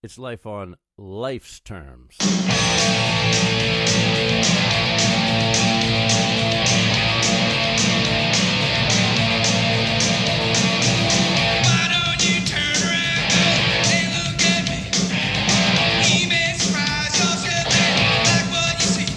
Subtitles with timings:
[0.00, 2.16] It's life on life's terms.
[10.98, 13.34] Why don't you turn around
[13.90, 14.78] and look at me?
[16.14, 19.10] You may surprise yourself and like what you see.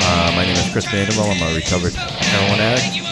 [0.00, 1.28] Uh, my name is Chris Vanderbilt.
[1.28, 3.04] I'm a recovered heroin addict.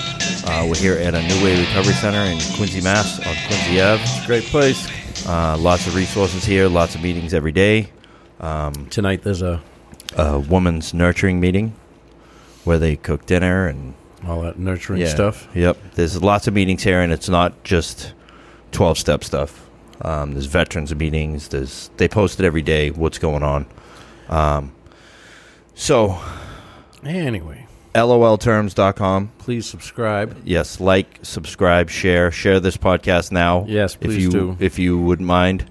[0.49, 3.19] Uh, we're here at a New Way Recovery Center in Quincy, Mass.
[3.19, 4.03] on Quincy Ave.
[4.03, 4.89] It's a great place.
[5.27, 6.69] Uh, lots of resources here.
[6.69, 7.91] Lots of meetings every day.
[8.91, 9.63] Tonight there's a
[10.17, 11.75] A woman's nurturing meeting
[12.65, 13.95] where they cook dinner and
[14.27, 15.49] all that nurturing yeah, stuff.
[15.55, 15.77] Yep.
[15.95, 18.13] There's lots of meetings here, and it's not just
[18.73, 19.69] 12 step stuff.
[20.03, 21.49] Um, there's veterans meetings.
[21.49, 22.91] There's they post it every day.
[22.91, 23.67] What's going on?
[24.29, 24.73] Um,
[25.75, 26.21] so
[27.05, 27.66] Anyway,
[28.05, 29.33] lolterms.com.
[29.39, 30.37] please subscribe.
[30.45, 33.65] Yes, like, subscribe, share, share this podcast now.
[33.69, 34.57] Yes, if please you do.
[34.61, 35.65] if you wouldn't mind.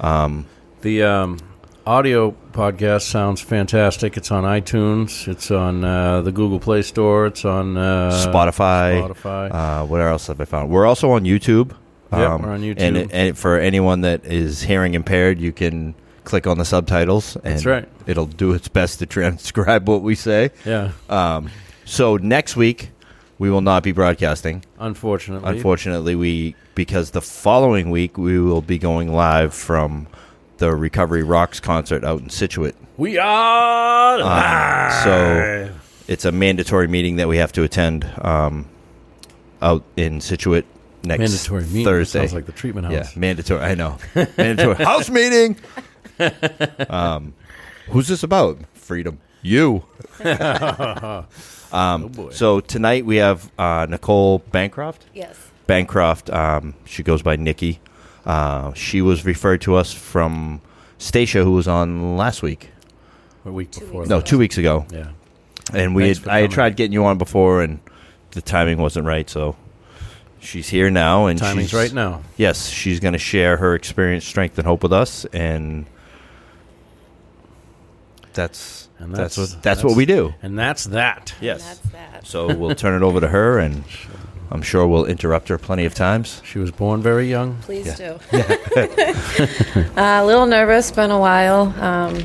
[0.00, 0.46] Um,
[0.82, 1.38] The um,
[1.86, 4.16] audio podcast sounds fantastic.
[4.16, 5.28] It's on iTunes.
[5.28, 7.26] It's on uh, the Google Play Store.
[7.26, 9.08] It's on uh, Spotify.
[9.08, 9.50] Spotify.
[9.52, 10.70] Uh, what else have I found?
[10.70, 11.72] We're also on YouTube.
[12.10, 12.74] Um, Yep, we're on YouTube.
[12.80, 15.94] And, it- and for anyone that is hearing impaired, you can
[16.24, 17.88] click on the subtitles, and That's right.
[18.06, 20.50] it'll do its best to transcribe what we say.
[20.64, 21.50] yeah, Um,
[21.84, 22.90] so next week
[23.38, 24.64] we will not be broadcasting.
[24.78, 25.48] unfortunately.
[25.50, 30.06] Unfortunately, we because the following week we will be going live from
[30.58, 32.74] the Recovery Rocks concert out in Scituate.
[32.96, 35.02] we are Um, live.
[35.02, 35.70] so
[36.08, 38.66] it's a mandatory meeting that we have to attend um,
[39.60, 40.64] out in Scituate
[41.04, 42.20] next mandatory meeting Thursday.
[42.20, 42.94] sounds like the treatment house.
[43.14, 43.60] yeah, mandatory.
[43.60, 43.98] I know.
[44.38, 45.56] mandatory house meeting.
[46.88, 47.34] um,
[47.90, 48.58] who's this about?
[48.74, 49.18] Freedom.
[49.42, 49.84] You.
[51.72, 52.30] um, Oh, boy.
[52.30, 55.06] so tonight we have uh, Nicole Bancroft.
[55.14, 55.36] Yes.
[55.66, 56.30] Bancroft.
[56.30, 57.80] Um, she goes by Nikki.
[58.24, 60.60] Uh, she was referred to us from
[60.98, 62.70] Stacia, who was on last week.
[63.44, 64.06] a week Two before.
[64.06, 64.26] No, that.
[64.26, 64.86] two weeks ago.
[64.90, 65.08] Yeah.
[65.72, 67.80] And we Thanks had, for I had tried getting you on before, and
[68.32, 69.28] the timing wasn't right.
[69.30, 69.56] So
[70.40, 72.22] she's here now, and Timing's she's, right now.
[72.36, 75.86] Yes, she's going to share her experience, strength, and hope with us, and
[78.34, 80.34] that's And that's, that's- what that's, what we do.
[80.42, 81.34] And that's that.
[81.40, 81.62] Yes.
[81.80, 82.26] That's that.
[82.26, 83.84] So we'll turn it over to her, and
[84.50, 86.40] I'm sure we'll interrupt her plenty of times.
[86.44, 87.56] She was born very young.
[87.62, 88.18] Please Yeah.
[88.32, 88.38] do.
[89.96, 91.74] uh, a little nervous, been a while.
[91.82, 92.22] Um,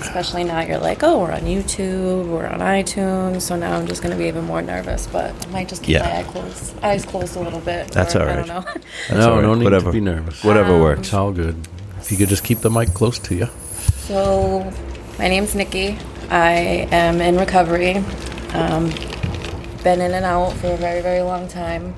[0.00, 4.02] especially now you're like, oh, we're on YouTube, we're on iTunes, so now I'm just
[4.02, 5.06] going to be even more nervous.
[5.06, 6.02] But I might just keep Yeah.
[6.04, 7.88] my eye closed, eyes closed a little bit.
[7.90, 8.60] That's or, all I don't know.
[8.62, 9.42] That's no, all right.
[9.42, 9.86] no need Whatever.
[9.86, 10.44] to be nervous.
[10.44, 11.00] Whatever Um, works.
[11.00, 11.56] It's all good.
[12.00, 13.48] If you could just keep the mic close to you.
[14.06, 14.70] so,
[15.18, 15.98] my name's Nikki.
[16.30, 17.96] I am in recovery.
[18.52, 18.90] Um,
[19.82, 21.94] been in and out for a very, very long time.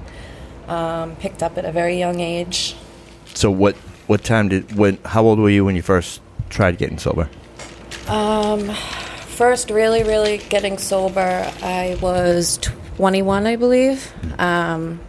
[0.68, 2.76] Um, picked up at a very young age.
[3.34, 4.98] So what what time did when?
[5.04, 7.28] How old were you when you first tried getting sober?
[8.08, 8.70] Um,
[9.26, 12.58] first, really, really getting sober, I was
[12.96, 14.12] 21, I believe.
[14.38, 15.00] Um,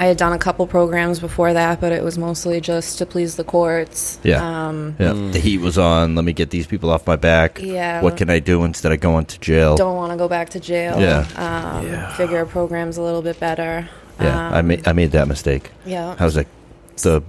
[0.00, 3.36] I had done a couple programs before that, but it was mostly just to please
[3.36, 4.18] the courts.
[4.24, 4.40] Yeah.
[4.68, 6.14] Um, Yeah, the heat was on.
[6.14, 7.60] Let me get these people off my back.
[7.60, 8.00] Yeah.
[8.00, 9.76] What can I do instead of going to jail?
[9.76, 10.98] don't want to go back to jail.
[10.98, 11.26] Yeah.
[11.36, 12.12] Um, Yeah.
[12.16, 13.88] Figure a program's a little bit better.
[14.18, 15.70] Yeah, Um, I made I made that mistake.
[15.84, 16.16] Yeah.
[16.18, 16.48] I was like
[17.02, 17.20] the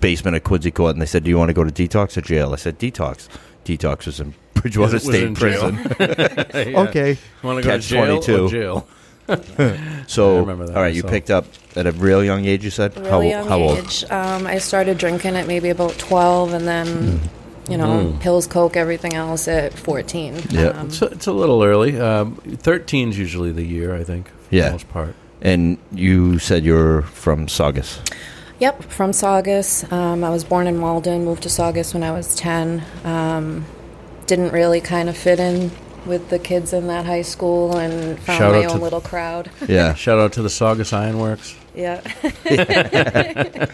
[0.00, 2.20] basement of Quincy Court, and they said, "Do you want to go to detox or
[2.22, 3.28] jail?" I said, "Detox."
[3.64, 5.72] Detox was in Bridgewater Was State in jail.
[5.72, 6.76] Prison.
[6.86, 7.18] okay.
[7.42, 8.44] Want to go to jail 22.
[8.44, 8.88] or jail?
[10.08, 11.10] So, I remember that all right, you myself.
[11.12, 12.62] picked up at a real young age.
[12.64, 13.78] You said really how, young how old?
[13.78, 14.04] age.
[14.08, 16.86] Um, I started drinking at maybe about 12, and then,
[17.66, 17.72] Hmm.
[17.72, 20.40] you know, pills, coke, everything else at 14.
[20.50, 20.66] Yeah.
[20.68, 21.98] Um, It's a, it's a little early.
[22.00, 24.66] Um, 13's usually the year, I think, for Yeah.
[24.66, 25.14] the most part.
[25.42, 27.98] And you said you're from Saugus.
[28.60, 29.84] Yep, from Saugus.
[29.92, 32.82] Um, I was born in Malden, moved to Saugus when I was 10.
[33.04, 33.66] Um,
[34.26, 35.72] didn't really kind of fit in
[36.06, 39.50] with the kids in that high school and found Shout my own little crowd.
[39.68, 39.94] Yeah.
[40.04, 41.56] Shout out to the Saugus Ironworks.
[41.74, 42.00] yeah.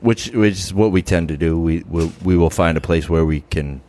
[0.00, 1.58] which which is what we tend to do.
[1.58, 3.80] We will we will find a place where we can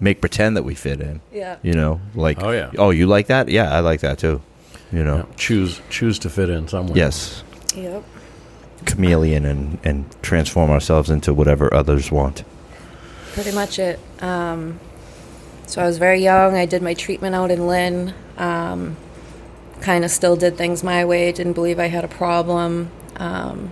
[0.00, 1.20] make pretend that we fit in.
[1.32, 1.56] Yeah.
[1.62, 2.70] You know, like Oh, yeah.
[2.78, 3.48] oh you like that?
[3.48, 4.40] Yeah, I like that too.
[4.92, 6.96] You know, Yeah, choose choose to fit in somewhere.
[6.96, 7.42] yes,
[7.76, 8.02] Yep.
[8.86, 12.44] chameleon and and transform ourselves into whatever others want.
[13.32, 14.00] Pretty much it.
[14.20, 14.80] Um,
[15.68, 16.56] so I was very young.
[16.56, 18.14] I did my treatment out in Lynn.
[18.36, 18.96] Um,
[19.80, 21.30] kind of still did things my way.
[21.30, 22.90] Didn't believe I had a problem.
[23.16, 23.70] Um,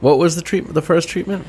[0.00, 0.74] What was the treatment?
[0.74, 1.46] The first treatment?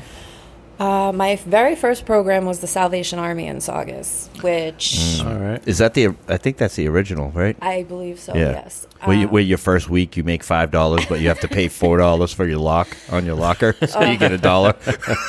[0.78, 5.62] Uh, my very first program was the Salvation Army in Saugus, which All right.
[5.66, 6.08] Is that the?
[6.28, 7.56] I think that's the original, right?
[7.62, 8.34] I believe so.
[8.34, 8.50] yeah.
[8.52, 8.86] Yes.
[9.04, 11.48] Where, you, Um, where your first week you make five dollars, but you have to
[11.48, 14.74] pay four dollars for your lock on your locker, so you get a dollar.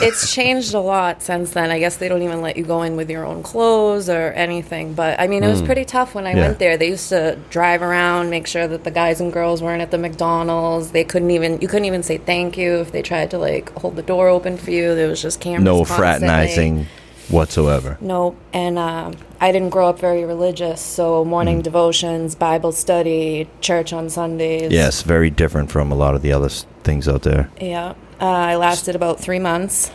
[0.02, 1.70] it's changed a lot since then.
[1.70, 4.94] I guess they don't even let you go in with your own clothes or anything.
[4.94, 6.48] But I mean, it was pretty tough when I Yeah.
[6.48, 6.78] went there.
[6.78, 9.98] They used to drive around, make sure that the guys and girls weren't at the
[9.98, 10.92] McDonald's.
[10.92, 13.96] They couldn't even you couldn't even say thank you if they tried to like hold
[13.96, 14.94] the door open for you.
[14.96, 15.64] There was just cameras.
[15.64, 15.98] No constantly.
[16.06, 16.88] fraternizing
[17.30, 17.98] whatsoever.
[18.00, 18.38] Nope.
[18.54, 21.28] And um, I didn't grow up very religious, so Mm.
[21.28, 24.72] morning devotions, Bible study, church on Sundays.
[24.72, 26.50] Yes, very different from a lot of the other
[26.84, 27.50] things out there.
[27.60, 27.94] Yeah.
[28.20, 29.92] Uh, I lasted about three months.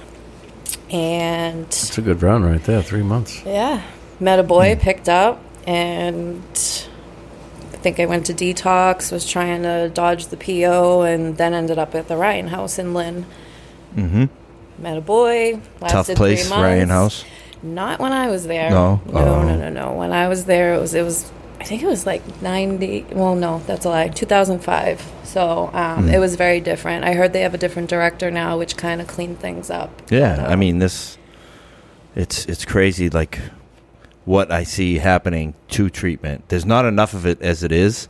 [0.90, 2.82] And It's a good run right there.
[2.82, 3.42] Three months.
[3.46, 3.82] yeah,
[4.20, 6.42] met a boy, picked up, and
[7.72, 11.78] I think I went to detox, was trying to dodge the PO, and then ended
[11.78, 13.24] up at the Ryan House in Lynn.
[13.96, 14.24] Mm-hmm.
[14.82, 15.60] Met a boy.
[15.80, 16.62] Lasted Tough place, three months.
[16.62, 17.24] Ryan House.
[17.62, 18.68] Not when I was there.
[18.70, 19.00] No?
[19.06, 19.42] no, Oh.
[19.46, 19.92] no, no, no.
[19.92, 21.30] When I was there, it was it was.
[21.60, 23.06] I think it was like ninety.
[23.12, 24.08] Well, no, that's a lie.
[24.08, 25.00] Two thousand five.
[25.22, 26.08] So um, Hmm.
[26.10, 27.04] it was very different.
[27.04, 29.90] I heard they have a different director now, which kind of cleaned things up.
[30.10, 31.16] Yeah, But, I mean this.
[32.16, 33.38] It's it's crazy, like
[34.24, 36.48] what I see happening to treatment.
[36.48, 38.08] There's not enough of it as it is,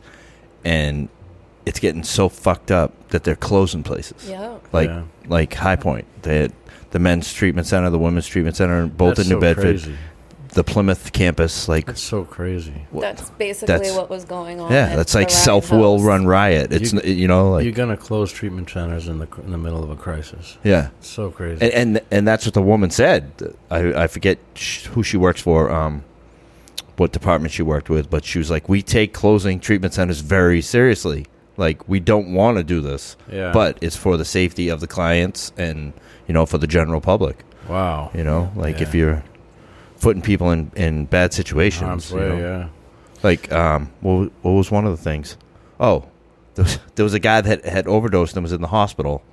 [0.65, 1.07] and
[1.65, 4.27] it's getting so fucked up that they're closing places.
[4.27, 4.55] Yeah.
[4.71, 5.03] Like Yeah.
[5.27, 6.51] like High Point, the
[6.93, 9.95] the men's treatment center, the women's treatment center, both That's in New so Bedford, Crazy.
[10.53, 11.67] the Plymouth campus.
[11.67, 12.85] Like That's so crazy.
[12.91, 14.71] what- That's basically that's- what was going on.
[14.71, 16.05] yeah, at that's the like Ryan self will House.
[16.05, 16.71] run riot.
[16.71, 19.57] It's You- n you know like You're gonna close treatment centers in the in the
[19.57, 20.57] middle of a crisis.
[20.63, 20.89] yeah.
[20.99, 21.61] It's so crazy.
[21.63, 23.31] and and, and that's what the woman said.
[23.71, 26.03] I, I forget sh- who she works for, um,
[26.97, 30.61] what department she worked with, but she was like, "We take closing treatment centers very
[30.61, 31.25] seriously.
[31.57, 33.51] Like, we don't want to do this, yeah.
[33.51, 35.93] but it's for the safety of the clients and
[36.27, 37.37] you know for the general public.
[37.67, 38.11] wow.
[38.13, 39.23] You know, like if you're
[40.01, 42.37] putting people in in bad situations, Harm's you way, know?
[42.37, 42.67] yeah.
[43.23, 45.37] Like, um, what, what was one of the things?
[45.79, 46.05] Oh,
[46.55, 49.23] there was, there was a guy that had overdosed and was in the hospital,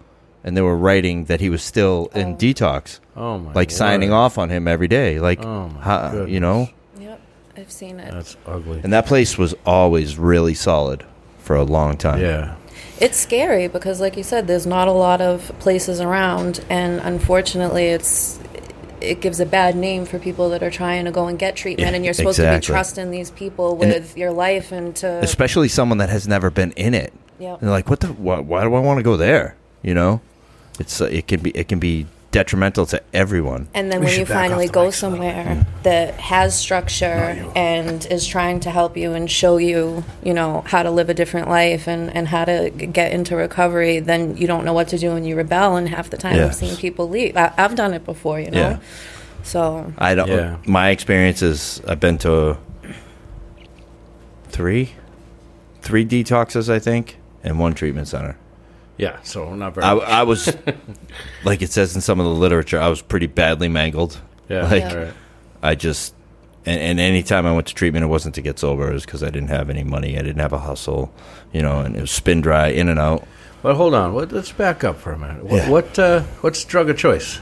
[0.44, 2.37] and they were writing that he was still in Oh.
[2.37, 3.52] detox Oh my.
[3.52, 5.19] like signing off on him every day.
[5.19, 6.31] Like, Oh my how, goodness.
[6.31, 6.69] you know,
[7.00, 7.20] Yep,
[7.56, 8.12] I've seen it.
[8.12, 8.81] That's ugly.
[8.84, 11.04] and that place was always really solid
[11.38, 12.20] for a long time.
[12.20, 12.54] Yeah.
[13.00, 17.87] It's scary because, like you said, there's not a lot of places around, and unfortunately,
[17.87, 18.38] it's
[19.00, 21.91] it gives a bad name for people that are trying to go and get treatment,
[21.91, 25.08] Yeah, and you're supposed to be trusting these people with your life and to.
[25.23, 27.12] especially someone that has never been in it.
[27.38, 28.08] And they're like, what the?
[28.08, 29.56] Why, why do I want to go there?
[29.82, 30.20] You know,
[30.79, 33.69] it's uh, it can be it can be detrimental to everyone.
[33.75, 36.59] And then We when you should back off finally go mic so somewhere that has
[36.59, 41.11] structure and is trying to help you and show you, you know, how to live
[41.11, 44.88] a different life and, and how to get into recovery, then you don't know what
[44.88, 45.77] to do and you rebel.
[45.77, 46.49] And half the time Yes.
[46.50, 47.37] I've seen people leave.
[47.37, 48.61] I, I've done it before, you know?
[48.61, 48.79] Yeah.
[49.43, 50.29] So, I don't.
[50.29, 50.59] Yeah.
[50.67, 52.59] My experience is I've been to
[54.49, 54.93] three,
[55.81, 58.37] three detoxes, I think, and one treatment center.
[59.00, 59.20] Yeah.
[59.23, 59.87] So not very.
[59.87, 60.55] I, I was,
[61.44, 64.20] like it says in some of the literature, I was pretty badly mangled.
[64.49, 64.67] yeah.
[64.69, 65.14] like- all right.
[65.62, 66.14] I just,
[66.64, 68.91] and, and any time I went to treatment, it wasn't to get sober.
[68.91, 70.19] It was because I didn't have any money.
[70.19, 71.12] I didn't have a hustle,
[71.52, 73.26] you know, and it was spin dry, in and out.
[73.62, 74.14] But hold on.
[74.14, 75.44] What, let's back up for a minute.
[75.44, 75.53] What?
[75.56, 75.69] Yeah.
[75.69, 75.99] What?
[75.99, 77.41] Uh, what's drug of choice?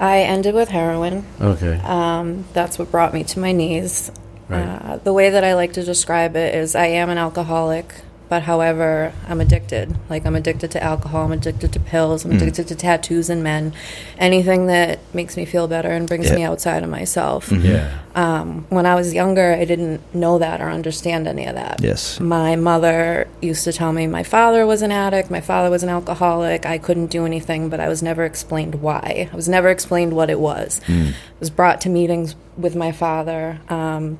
[0.00, 1.24] I ended with heroin.
[1.40, 1.80] Okay.
[1.84, 4.10] Um, that's what brought me to my knees.
[4.48, 4.62] Right.
[4.62, 7.94] Uh, the way that I like to describe it is I am an alcoholic,
[8.28, 9.96] but however, I'm addicted.
[10.10, 12.24] Like, I'm addicted to alcohol, I'm addicted to pills.
[12.24, 13.72] I'm addicted to tattoos and men.
[14.18, 16.30] Anything that makes me feel better and brings Yeah.
[16.32, 16.38] Mm-hmm.
[16.40, 17.52] me outside of myself.
[17.52, 17.98] yeah.
[18.14, 21.80] Um, when I was younger, I didn't know that or understand any of that.
[21.82, 22.18] Yes.
[22.18, 25.88] My mother used to tell me my father was an addict, my father was an
[25.90, 26.64] alcoholic.
[26.64, 29.28] I couldn't do anything, but I was never explained why.
[29.30, 30.80] I was never explained what it was.
[30.86, 31.08] Hmm.
[31.08, 34.18] I was brought to meetings with my father, um,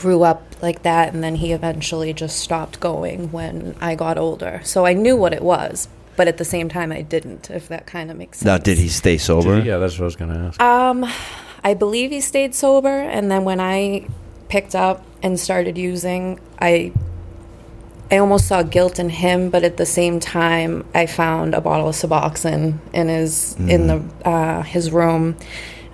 [0.00, 4.62] grew up like that, and then he eventually just stopped going when I got older.
[4.64, 7.84] So I knew what it was, but at the same time, I didn't, if that
[7.86, 8.46] kind of makes sense.
[8.46, 9.56] Now, did he stay sober?
[9.56, 10.60] Did he- yeah, that's what I was going to ask.
[10.62, 11.04] Um,
[11.62, 14.06] I believe he stayed sober, and then when I
[14.48, 16.92] picked up and started using, I
[18.12, 21.88] I almost saw guilt in him, but at the same time, I found a bottle
[21.88, 25.36] of Suboxone in his in the uh, his room.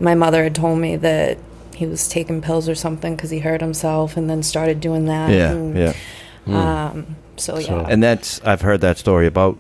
[0.01, 1.37] My mother had told me that
[1.77, 5.31] he was taking pills or something because he hurt himself, and then started doing that.
[5.31, 5.93] Yeah, and, yeah.
[6.47, 9.59] Um, so yeah, So- And that's I've heard that story about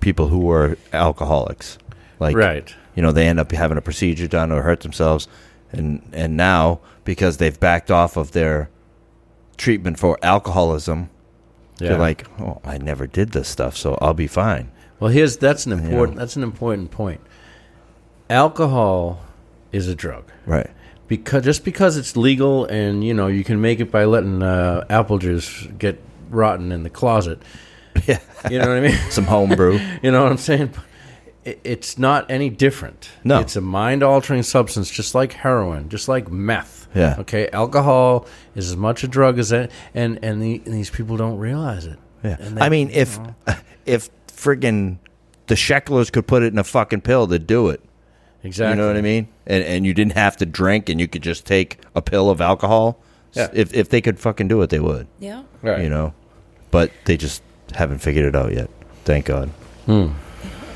[0.00, 1.78] people who were alcoholics.
[2.20, 2.74] Like right.
[2.94, 5.28] you know, they end up having a procedure done or hurt themselves
[5.72, 8.68] and and now because they've backed off of their
[9.56, 11.08] treatment for alcoholism,
[11.78, 11.88] Yeah.
[11.90, 14.70] they're like, "Oh, I never did this stuff, so I'll be fine."
[15.00, 15.84] Well, here's that's an Yeah.
[15.84, 17.20] important that's an important point.
[18.30, 19.20] alcohol
[19.72, 20.24] is a drug.
[20.46, 20.70] Right.
[21.08, 24.84] Because just because it's legal and you know you can make it by letting uh,
[24.90, 27.40] apple juice get rotten in the closet.
[28.06, 28.18] Yeah.
[28.50, 28.98] You know what I mean?
[29.10, 29.78] Some homebrew.
[30.02, 30.70] you know what I'm saying?
[31.46, 33.08] It, it's not any different.
[33.24, 33.40] No.
[33.40, 36.88] it's a mind-altering substance, just like heroin, just like meth.
[36.94, 37.16] Yeah.
[37.20, 41.16] Okay, alcohol is as much a drug as that, and and, the, and these people
[41.16, 41.98] don't realize it.
[42.22, 42.36] Yeah.
[42.38, 43.18] And they- I mean, if
[43.86, 44.98] if friggin'
[45.46, 47.80] the Sacklers could put it in a fucking pill, they'd do it.
[48.46, 48.70] Exactly.
[48.70, 49.28] You know what I mean?
[49.46, 52.40] And and you didn't have to drink, and you could just take a pill of
[52.40, 53.00] alcohol.
[53.32, 53.50] Yeah.
[53.52, 55.06] If if they could fucking do it, they would.
[55.18, 55.42] Yeah.
[55.62, 55.82] Right.
[55.82, 56.14] You know,
[56.70, 57.42] but they just
[57.74, 58.70] haven't figured it out yet.
[59.04, 59.50] Thank God.
[59.86, 60.08] Hmm.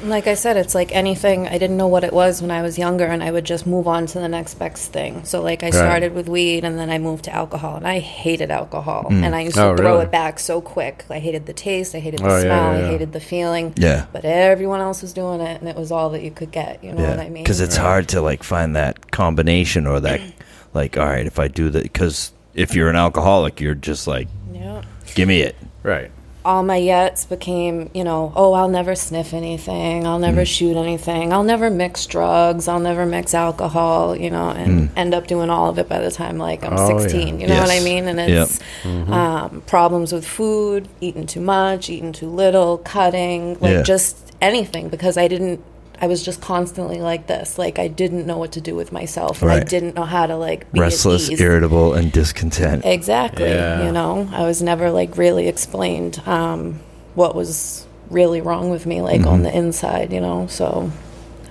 [0.02, 1.46] Like I said, it's like anything.
[1.46, 3.86] I didn't know what it was when I was younger, and I would just move
[3.86, 5.24] on to the next best thing.
[5.24, 8.50] So, like, I started with weed, and then I moved to alcohol, and I hated
[8.50, 9.22] alcohol, mm.
[9.22, 10.04] and I used oh, to Oh, throw really?
[10.04, 11.04] it back so quick.
[11.10, 13.74] I hated the taste, I hated the Oh, yeah, smell, yeah, I hated the feeling.
[13.76, 14.06] Yeah.
[14.12, 16.82] But everyone else was doing it, and it was all that you could get.
[16.82, 17.42] You know what I mean?
[17.42, 20.20] Because it's hard to like find that combination or that
[20.74, 24.28] like, all right, if I do that, because if you're an alcoholic, you're just like,
[24.52, 24.82] yeah.
[25.14, 25.56] give me it.
[25.82, 26.10] Right.
[26.44, 30.46] All my yets became, you know, oh, I'll never sniff anything, I'll never mm.
[30.46, 34.96] shoot anything, I'll never mix drugs, I'll never mix alcohol, you know, and mm.
[34.96, 37.40] end up doing all of it by the time like I'm Oh, 16.
[37.40, 37.42] yeah.
[37.42, 38.08] You know what I mean?
[38.08, 38.28] And Yep.
[38.28, 39.12] it's mm-hmm.
[39.12, 43.82] um, problems with food, eating too much, eating too little, cutting, like Yeah.
[43.82, 45.60] just anything because I didn't.
[46.02, 47.58] I was just constantly like this.
[47.58, 50.36] Like I didn't know what to do with myself, and I didn't know how to
[50.36, 51.40] like be at Restless, ease.
[51.40, 52.84] irritable, and discontent.
[52.86, 53.50] Exactly.
[53.50, 53.84] Yeah.
[53.84, 56.80] You know, I was never like really explained um,
[57.14, 59.28] what was really wrong with me, like Mm-hmm.
[59.28, 60.46] on the inside, you know.
[60.46, 60.90] So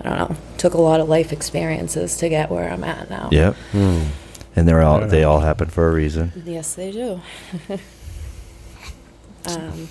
[0.01, 0.35] I don't know.
[0.57, 3.29] Took a lot of life experiences to get where I'm at now.
[3.31, 3.55] Yep.
[4.55, 6.33] And they're all they all happen for a reason.
[6.43, 7.21] Yes, they do.
[9.45, 9.89] um,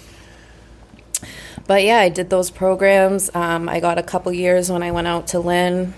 [1.69, 3.31] but yeah, I did those programs.
[3.35, 5.95] Um, I got a couple years when I went out to Lynn.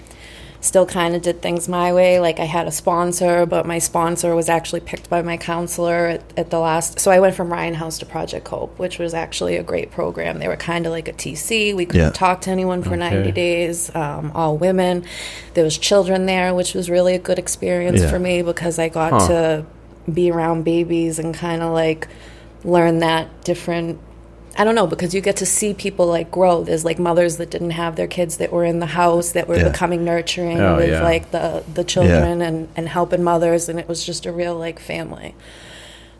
[0.62, 2.20] Still kind of did things my way.
[2.20, 6.22] Like I had a sponsor, but my sponsor was actually picked by my counselor at,
[6.36, 7.00] at the last.
[7.00, 10.38] So I went from Ryan House to Project Hope, which was actually a great program.
[10.38, 11.74] They were kind of like a TC.
[11.74, 12.10] We couldn't Yeah.
[12.10, 15.04] talk to anyone for 90 days, um, all women.
[15.54, 18.10] There was children there, which was really a good experience Yeah.
[18.10, 19.28] for me because I got Huh.
[19.28, 19.64] to
[20.12, 22.06] be around babies and kind of like
[22.64, 23.98] learn that different
[24.58, 26.64] I don't know because you get to see people like grow.
[26.64, 29.56] There's like mothers that didn't have their kids that were in the house that were
[29.56, 29.68] Yeah.
[29.70, 31.02] becoming nurturing Oh, with yeah.
[31.02, 34.78] like the the children and and helping mothers and it was just a real like
[34.80, 35.34] family.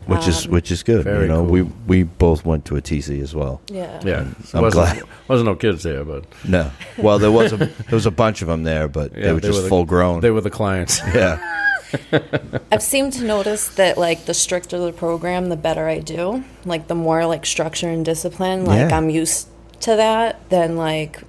[0.07, 1.05] Which is Um, which is good.
[1.05, 1.45] You know, cool.
[1.45, 3.61] we we both went to a TC as well.
[3.67, 3.99] Yeah.
[4.03, 4.25] Yeah.
[4.53, 5.03] I'm wasn't, glad.
[5.27, 8.47] wasn't no kids there, but No, well there was a there was a bunch of
[8.47, 10.21] them there, but yeah, they were just the- full grown.
[10.21, 10.99] They were the clients.
[11.13, 11.37] yeah,
[12.71, 16.43] I've seemed to notice that like the stricter the program, the better I do.
[16.65, 18.97] Like the more like structure and discipline, like Yeah.
[18.97, 19.47] I'm used
[19.81, 21.21] to that than like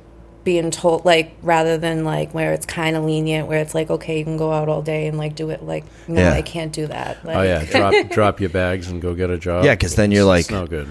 [0.44, 4.18] being told like rather than like where it's kind of lenient where it's like okay
[4.18, 6.32] you can go out all day and like do it like no Yeah.
[6.32, 9.38] I can't do that like, Oh yeah, drop drop your bags and go get a
[9.38, 9.64] job.
[9.64, 10.88] yeah because then you're It's- it's like- no good.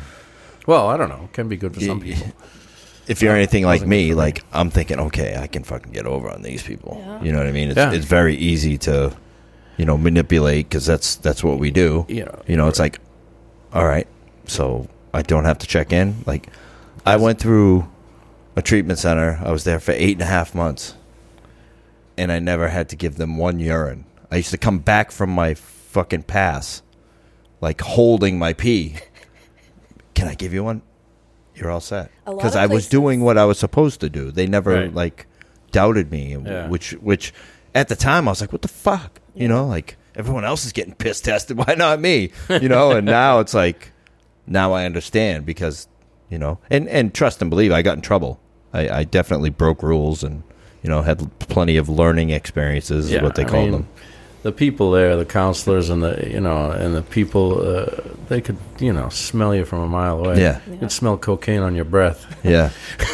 [0.67, 1.25] Well, I don't know.
[1.25, 2.27] It can be good for some people.
[3.07, 4.13] if you're anything like me, for me.
[4.13, 6.97] like I'm thinking, okay, I can fucking get over on these people.
[7.03, 7.21] Yeah.
[7.23, 7.69] You know what I mean?
[7.69, 7.91] It's Yeah.
[7.91, 9.11] it's very easy to,
[9.81, 12.05] you know, manipulate because that's that's what we do.
[12.07, 12.99] You know, you know, it's like,
[13.73, 14.07] all right,
[14.45, 16.17] so I don't have to check in.
[16.27, 16.49] Like,
[17.03, 17.87] I went through
[18.55, 19.39] a treatment center.
[19.43, 20.93] I was there for eight and a half months,
[22.15, 24.05] and I never had to give them one urine.
[24.29, 26.83] I used to come back from my fucking pass,
[27.59, 28.97] like holding my pee.
[30.13, 30.83] Can I give you one?
[31.55, 32.11] You're all set.
[32.25, 34.29] Because I was doing what I was supposed to do.
[34.29, 34.93] They never Right.
[34.93, 35.25] like
[35.71, 36.67] doubted me, Yeah.
[36.67, 37.33] which which
[37.73, 40.71] at the time I was like, what the fuck, you know, like everyone else is
[40.71, 42.91] getting piss tested, why not me, you know?
[42.91, 43.91] and now it's like,
[44.47, 45.87] now I understand because
[46.29, 48.39] you know, and and trust and believe, I got in trouble.
[48.73, 50.43] I, I definitely broke rules and
[50.81, 53.87] you know had plenty of learning experiences, is what they I call mean, them.
[54.43, 57.85] The people there, the counselors, and the you know, and the people, uh,
[58.27, 60.41] they could you know smell you from a mile away.
[60.41, 60.59] Yeah.
[60.67, 62.25] you could smell cocaine on your breath.
[62.43, 62.71] Yeah,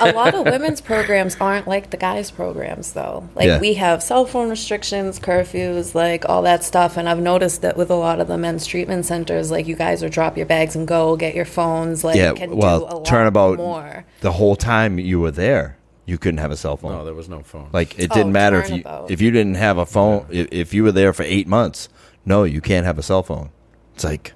[0.00, 3.28] a lot of women's programs aren't like the guys' programs, though.
[3.36, 3.60] Like Yeah.
[3.60, 6.96] we have cell phone restrictions, curfews, like all that stuff.
[6.96, 10.02] And I've noticed that with a lot of the men's treatment centers, like you guys
[10.02, 12.32] are drop your bags and go, get your phones, like yeah.
[12.32, 13.58] can do a Well, lot turnabout.
[13.58, 14.04] more.
[14.22, 15.76] The whole time you were there,
[16.08, 16.92] you couldn't have a cell phone.
[16.92, 17.68] No, there was no phone.
[17.72, 19.10] Like it Oh, didn't matter if you turnabout.
[19.10, 20.26] if you didn't have a phone.
[20.30, 21.88] If, if you were there for eight months,
[22.24, 23.50] no, you can't have a cell phone.
[23.94, 24.32] It's like,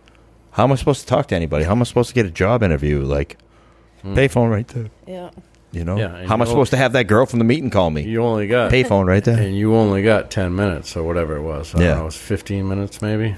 [0.52, 1.64] how am I supposed to talk to anybody?
[1.64, 3.00] How am I supposed to get a job interview?
[3.02, 3.38] Like,
[4.05, 4.91] payphone right there.
[5.07, 5.31] Yeah.
[5.73, 6.00] You know, Hmm.
[6.00, 7.91] Yeah, and how am I you- supposed to have that girl from the meeting call
[7.91, 8.02] me?
[8.02, 9.38] you only got Payphone right there.
[9.38, 11.75] and you only got ten minutes or whatever it was.
[11.75, 11.95] I don't Yeah.
[11.95, 13.37] know, it was fifteen minutes maybe.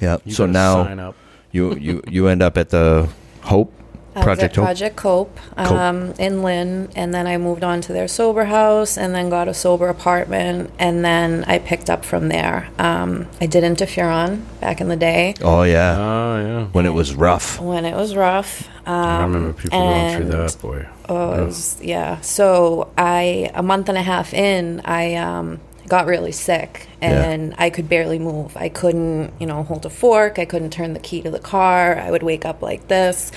[0.00, 0.16] Yeah.
[0.24, 1.14] You so gotta now sign up.
[1.52, 3.08] you you you end up at the
[3.42, 3.74] Hope
[4.14, 4.64] I Project was Hope?
[4.66, 5.70] Project Cope, Cope.
[5.70, 9.46] um, in Lynn, and then I moved on to their sober house, and then got
[9.46, 12.68] a sober apartment, and then I picked up from there.
[12.78, 16.64] Um, I did interferon back in the day Oh yeah, Oh, yeah.
[16.72, 17.60] when it was rough.
[17.60, 18.68] when it was rough.
[18.86, 20.86] Um, I remember people going through and- that, boy.
[21.08, 22.20] Oh, it was, yeah.
[22.20, 27.22] So I a month and a half in, I um, got really sick, Yeah.
[27.30, 28.56] and I could barely move.
[28.56, 30.38] I couldn't, you know, hold a fork.
[30.38, 31.96] I couldn't turn the key to the car.
[31.98, 33.32] I would wake up like this,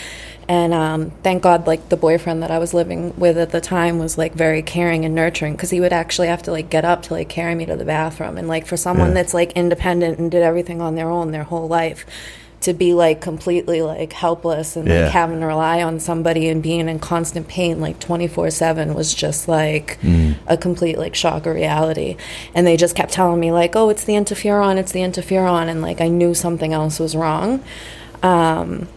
[0.50, 4.00] and um, thank God, like the boyfriend that I was living with at the time
[4.00, 7.04] was like very caring and nurturing because he would actually have to like get up
[7.04, 9.14] to like carry me to the bathroom, and like for someone Yeah.
[9.16, 12.06] that's like independent and did everything on their own their whole life.
[12.62, 15.02] To be like completely like helpless and Yeah.
[15.02, 19.14] like having to rely on somebody and being in constant pain like 24 7 was
[19.14, 20.36] just like Mm.
[20.48, 22.16] a complete like shock of reality
[22.56, 25.82] and they just kept telling me like oh it's the interferon it's the interferon and
[25.82, 27.62] like i knew something else was wrong
[28.22, 28.88] um,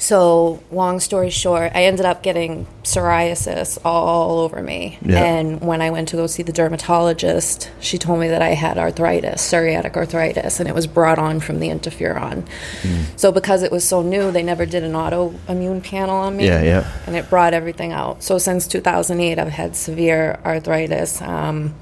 [0.00, 5.22] so long story short i ended up getting psoriasis all over me Yeah.
[5.22, 8.78] and when i went to go see the dermatologist she told me that i had
[8.78, 12.46] arthritis psoriatic arthritis and it was brought on from the interferon
[12.82, 13.04] Mm.
[13.18, 16.62] so because it was so new they never did an autoimmune panel on me Yeah,
[16.62, 16.92] yeah.
[17.06, 21.74] and it brought everything out so since 2008 i've had severe arthritis um,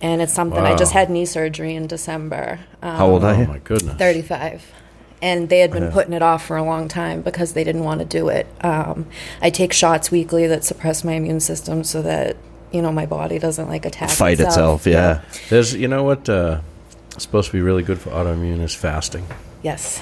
[0.00, 3.40] and it's something i just had knee surgery in december um, How old are Oh,
[3.40, 3.46] you?
[3.46, 3.96] my goodness.
[3.96, 4.64] 35
[5.20, 7.98] and they had been putting it off for a long time because they didn't want
[8.00, 9.06] to do it um,
[9.42, 12.36] i take shots weekly that suppress my immune system so that
[12.72, 14.86] you know my body doesn't like attack Fight itself.
[14.86, 15.22] Yeah.
[15.48, 16.28] There's, you know what?
[16.28, 16.60] Uh,
[17.16, 19.26] supposed to be really good for autoimmune is fasting.
[19.62, 20.00] yes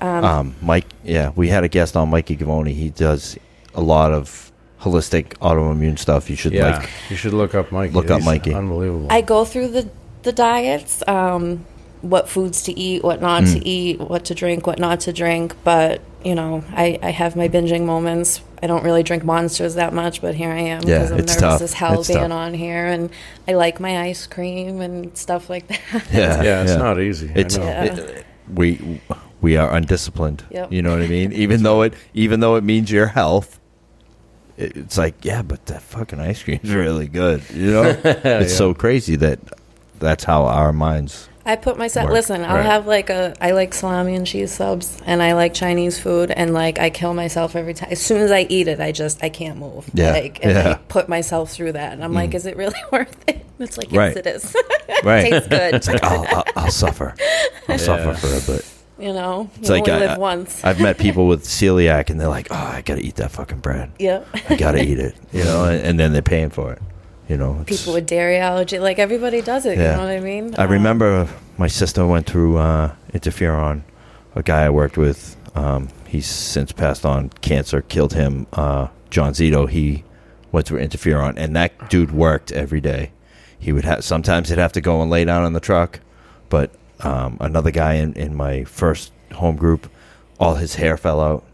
[0.00, 2.74] Um, Mike, yeah, we had a guest on Mikey Gavoni.
[2.74, 3.38] He does
[3.74, 6.28] a lot of holistic autoimmune stuff.
[6.28, 6.90] You should Yeah, like.
[7.08, 7.94] you should look up Mikey.
[7.94, 8.52] Look up He's Mikey.
[8.52, 9.06] Unbelievable.
[9.10, 9.88] i go through the
[10.24, 11.64] the diets um,
[12.02, 13.52] what foods to eat what not Mm.
[13.54, 17.36] to eat what to drink what not to drink but you know I, I have
[17.36, 20.98] my binging moments i don't really drink monsters that much but here i am Yeah,
[20.98, 21.62] because i'm nervous tough.
[21.62, 22.32] as hell It's being tough.
[22.32, 23.08] on here and
[23.46, 25.80] i like my ice cream and stuff like that
[26.12, 27.28] Yeah, yeah, it's not easy.
[27.28, 27.64] I It's know.
[27.64, 27.84] Yeah.
[27.84, 29.00] it- we
[29.40, 30.44] we are undisciplined.
[30.50, 30.72] Yep.
[30.72, 31.32] You know what I mean?
[31.32, 33.58] Even though it even though it means your health,
[34.56, 37.42] it- it's like yeah, but that fucking ice cream is really good.
[37.54, 39.38] You know, it's so crazy that
[40.00, 41.28] that's how our minds.
[41.44, 42.04] I put myself.
[42.06, 42.12] Work.
[42.14, 42.64] Listen, I'll Right.
[42.66, 43.34] have like a.
[43.40, 47.14] I like salami and cheese subs, and I like Chinese food, and like I kill
[47.14, 47.88] myself every time.
[47.90, 49.90] As soon as I eat it, I just I can't move.
[49.92, 50.62] Yeah, Like, and yeah.
[50.64, 50.70] Mm.
[50.72, 53.44] I put myself through that, and I'm like, is it really worth it?
[53.58, 54.16] It's like, yes, Right.
[54.16, 54.56] it is.
[55.04, 55.30] Right.
[55.32, 55.74] Tastes good.
[55.74, 57.14] It's like I'll, I'll, I'll suffer.
[57.68, 58.64] I'll suffer for a bit.
[59.00, 60.62] you know, you It's like only I, live once.
[60.62, 63.90] I've met people with celiac, and they're like, "Oh, I gotta eat that fucking bread.
[63.98, 64.22] yeah.
[64.48, 66.82] I gotta eat it." You know, and, and then they're paying for it.
[67.32, 69.78] You know, People with dairy allergy, like everybody does it.
[69.78, 69.92] Yeah.
[69.92, 70.54] You know what I mean?
[70.58, 73.84] I Um, remember my sister went through uh, interferon.
[74.34, 77.30] A guy I worked with, um, he's since passed on.
[77.40, 78.46] Cancer killed him.
[78.52, 79.66] Uh, John Zito.
[79.66, 80.04] He
[80.52, 83.12] went through interferon, and that dude worked every day.
[83.58, 86.00] He would have sometimes he'd have to go and lay down on the truck,
[86.50, 89.88] but um, another guy in, in my first home group,
[90.38, 91.44] all his hair fell out,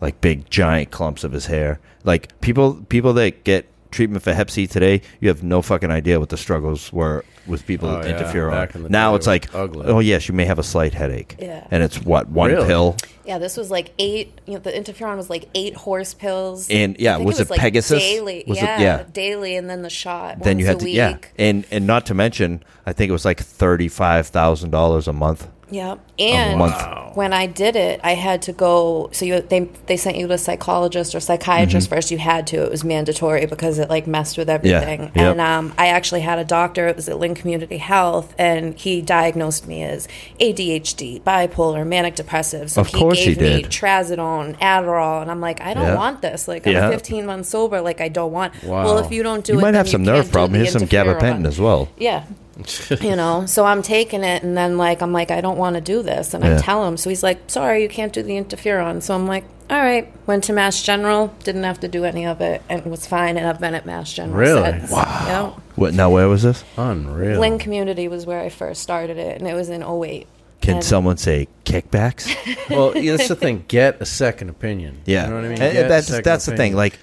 [0.00, 1.80] like big giant clumps of his hair.
[2.02, 6.18] Like people people that get treatment for Hep C today, you have no fucking idea
[6.20, 8.22] what the struggles were with people Oh, with yeah.
[8.22, 8.50] interferon.
[8.50, 9.86] Back in now it's like, ugly.
[9.86, 11.36] oh yes, you may have a slight headache.
[11.38, 11.66] Yeah.
[11.70, 12.66] and it's what one Really?
[12.66, 12.96] pill.
[13.24, 14.38] Yeah, this was like eight.
[14.46, 16.68] You know, the interferon was like eight horse pills.
[16.70, 17.98] And, yeah, I think was it like Pegasys?
[17.98, 19.02] Daily, Was it- yeah, yeah.
[19.12, 20.42] daily, and then the shot.
[20.42, 20.94] then you had a to week.
[20.94, 25.06] yeah, and and not to mention, I think it was like thirty five thousand dollars
[25.08, 25.46] a month.
[25.70, 26.00] Yep.
[26.18, 27.16] And month.
[27.16, 29.10] when I did it, I had to go.
[29.12, 32.10] So you they they sent you to a psychologist or psychiatrist first.
[32.10, 32.62] You had to.
[32.64, 35.00] It was mandatory because it like messed with everything.
[35.00, 35.18] Mm-hmm.
[35.18, 35.30] Yep.
[35.32, 36.88] And um, I actually had a doctor.
[36.88, 40.08] It was at Lynn Community Health, and he diagnosed me as
[40.40, 42.70] ADHD, bipolar, manic depressive.
[42.70, 43.70] So Of course he gave me did.
[43.70, 45.94] trazodone, Adderall, and I'm like, I don't Yeah.
[45.96, 46.48] want this.
[46.48, 46.90] Like I'm Yeah.
[46.90, 47.80] 15 months sober.
[47.80, 48.54] Like I don't want.
[48.64, 48.84] Wow.
[48.84, 49.54] Well, if you don't do it.
[49.54, 50.58] You it, might then have some nerve problem.
[50.60, 51.18] Here's some interferon.
[51.20, 51.88] gabapentin as well.
[51.98, 52.24] Yeah.
[53.00, 55.80] you know, so I'm taking it, and then like I'm like I don't want to
[55.80, 56.56] do this, and Yeah.
[56.56, 56.96] I tell him.
[56.96, 60.44] So he's like, "Sorry, you can't do the interferon." So I'm like, "All right." Went
[60.44, 63.36] to Mass General, didn't have to do any of it, and it was fine.
[63.36, 64.36] And I've been at Mass General.
[64.38, 64.78] Really?
[64.80, 64.90] Since.
[64.90, 65.60] Wow.
[65.76, 66.10] What now?
[66.10, 66.64] Where was this?
[66.76, 67.40] Unreal.
[67.40, 70.26] Lynn Community was where I first started it, and it was in 08.
[70.60, 72.26] Can And- someone say kickbacks?
[72.70, 73.64] well, yeah, that's the thing.
[73.68, 75.02] Get a second opinion.
[75.06, 75.62] Yeah, You know what I mean?
[75.62, 76.74] Eh, Get a that's second that's the thing.
[76.74, 76.98] Like,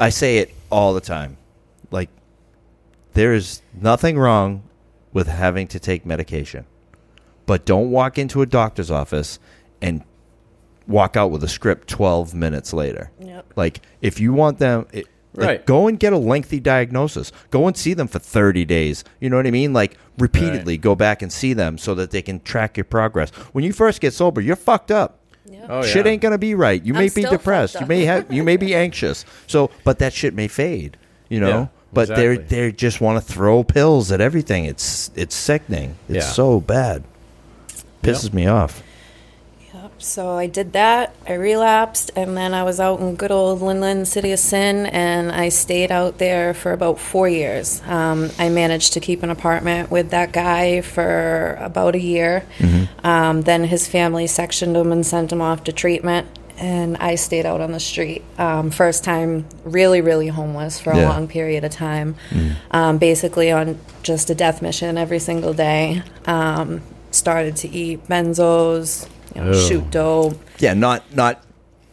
[0.00, 1.36] I say it all the time.
[1.92, 2.08] Like,
[3.14, 4.62] there is nothing wrong
[5.12, 6.66] with having to take medication,
[7.46, 9.38] but don't walk into a doctor's office
[9.80, 10.02] and
[10.86, 13.10] walk out with a script twelve minutes later.
[13.20, 13.52] Yep.
[13.56, 14.86] Like, if you want them.
[14.92, 15.66] It, like, Right.
[15.66, 17.30] go and get a lengthy diagnosis.
[17.50, 19.04] Go and see them for 30 days.
[19.20, 19.72] You know what I mean?
[19.72, 23.30] Like, repeatedly go back and see them so that they can track your progress.
[23.52, 25.20] When you first get sober, you're fucked up.
[25.68, 26.12] Oh, Shit yeah.
[26.12, 26.82] ain't gonna be right.
[26.82, 27.78] You I'm may be depressed.
[27.78, 28.26] You may have.
[28.32, 29.24] You may be anxious.
[29.46, 30.96] So, but that shit may fade.
[31.28, 31.70] You know.
[31.90, 32.60] Yeah, but they're exactly.
[32.60, 34.64] they just want to throw pills at everything.
[34.66, 35.96] It's it's sickening.
[36.08, 36.32] It's Yeah.
[36.32, 37.02] so bad.
[38.02, 38.82] Pisses me off.
[39.74, 39.92] Yep.
[39.98, 41.14] So I did that.
[41.26, 45.32] I relapsed, and then I was out in good old Linland, City of Sin, and
[45.32, 47.82] I stayed out there for about four years.
[47.86, 52.44] Um, I managed to keep an apartment with that guy for about a year.
[53.02, 56.26] Um, then his family sectioned him and sent him off to treatment.
[56.60, 58.22] And I stayed out on the street.
[58.36, 61.08] Um, first time, really, really homeless for a Yeah.
[61.08, 62.16] long period of time.
[62.72, 66.02] Um, basically, on just a death mission every single day.
[66.26, 70.38] Um, started to eat benzos, you know, shoot dope.
[70.58, 71.42] Yeah, not not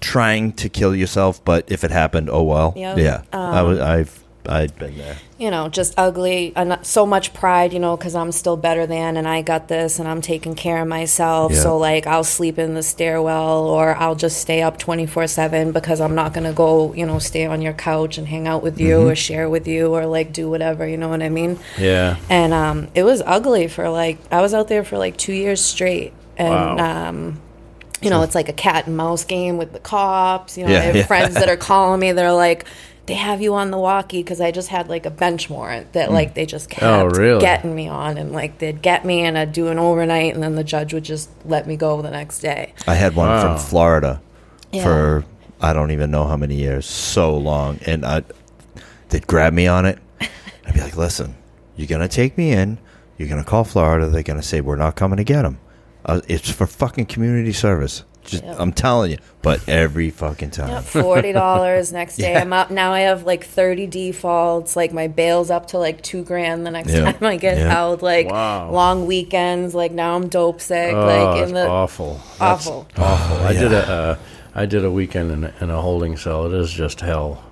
[0.01, 2.73] trying to kill yourself, but if it happened, oh well.
[2.75, 2.97] Yep.
[2.97, 3.79] Yeah, I was.
[3.79, 5.17] I've I'd been there.
[5.37, 6.53] You know, just ugly.
[6.83, 10.07] So much pride, you know, because I'm still better than, and I got this, and
[10.07, 11.51] I'm taking care of myself.
[11.51, 11.59] Yeah.
[11.59, 15.99] So like, I'll sleep in the stairwell, or I'll just stay up 24 seven because
[15.99, 18.95] I'm not gonna go, you know, stay on your couch and hang out with you,
[18.97, 19.09] Mm-hmm.
[19.09, 20.87] or share with you, or like do whatever.
[20.87, 21.59] You know what I mean?
[21.77, 22.17] Yeah.
[22.29, 25.59] And um, it was ugly for like I was out there for like two years
[25.61, 27.07] straight, and Wow.
[27.09, 27.41] um,
[28.01, 30.57] you know it's like a cat and mouse game with the cops.
[30.57, 31.05] You know, Yeah, I have yeah.
[31.05, 32.11] friends that are calling me.
[32.13, 32.65] They're like,
[33.07, 36.11] they have you on the walkie because I just had like a bench warrant that
[36.11, 37.39] like they just kept Oh, really?
[37.41, 40.55] getting me on, and like they'd get me and I'd do an overnight, and then
[40.55, 42.73] the judge would just let me go the next day.
[42.87, 43.41] I had one Wow.
[43.41, 44.21] from Florida
[44.71, 44.83] Yeah.
[44.83, 45.25] for
[45.61, 48.23] I don't even know how many years, so long, and I
[49.09, 49.99] they'd grab me on it.
[50.67, 51.35] I'd be like, "Listen,
[51.75, 52.77] you're gonna take me in.
[53.17, 54.07] You're gonna call Florida.
[54.07, 55.59] They're gonna say we're not coming to get him.
[56.05, 58.03] Uh, it's for fucking community service.
[58.25, 58.55] Just Yep.
[58.59, 59.17] I'm telling you.
[59.41, 62.31] But every fucking time, Yep, forty dollars next day.
[62.33, 62.41] Yeah.
[62.41, 62.91] I'm up now.
[62.93, 64.75] I have like thirty defaults.
[64.75, 67.11] Like my bail's up to like two grand the next Yeah.
[67.11, 67.69] time I get Yeah.
[67.71, 68.01] held.
[68.01, 68.71] Like Wow.
[68.71, 69.75] long weekends.
[69.75, 70.93] Like now I'm dope sick.
[70.93, 72.19] Oh, like that's in the awful.
[72.39, 72.87] awful.
[72.97, 73.37] Awful.
[73.45, 73.77] I did yeah.
[73.89, 74.17] a uh,
[74.55, 76.45] I did a weekend in a, in a holding cell.
[76.45, 77.43] It is just hell.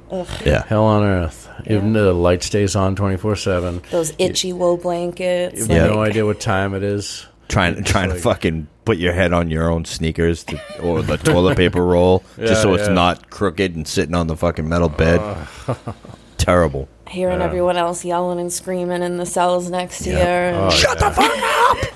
[0.45, 1.49] yeah, Hell on earth.
[1.65, 3.81] Even the light stays on twenty four seven.
[3.91, 5.59] Those itchy wool blankets.
[5.59, 7.25] You like, have no idea what time it is.
[7.49, 11.57] trying trying to fucking put your head on your own sneakers to, or the toilet
[11.57, 12.93] paper roll, just so Yeah, it's yeah.
[12.93, 15.21] not crooked and sitting on the fucking metal bed.
[16.37, 16.89] Terrible.
[17.07, 20.17] Hearing everyone else yelling and screaming in the cells next to Yeah.
[20.17, 20.57] you.
[20.57, 21.09] and- Oh, Shut yeah.
[21.09, 21.31] the fuck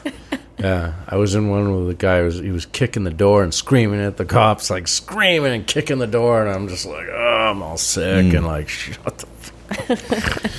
[0.06, 0.14] up!
[0.60, 2.20] Yeah, I was in one with the guy.
[2.20, 5.68] Who was he was kicking the door and screaming at the cops, like screaming and
[5.68, 8.38] kicking the door, and I'm just like, oh, I'm all sick Mm.
[8.38, 10.52] and like, shut the.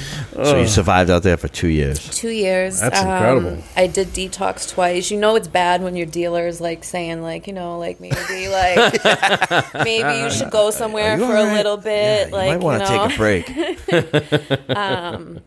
[0.44, 2.08] So you survived out there for two years.
[2.16, 2.80] Two years.
[2.80, 3.62] That's Um, incredible.
[3.76, 5.10] I did detox twice.
[5.10, 8.48] You know it's bad when your dealer is like saying like you know like maybe
[8.48, 9.04] like
[9.84, 11.56] maybe you should go somewhere you for all a right?
[11.56, 12.28] little bit.
[12.28, 13.08] you like might want to know.
[13.08, 14.68] take a break.
[14.76, 15.40] Um,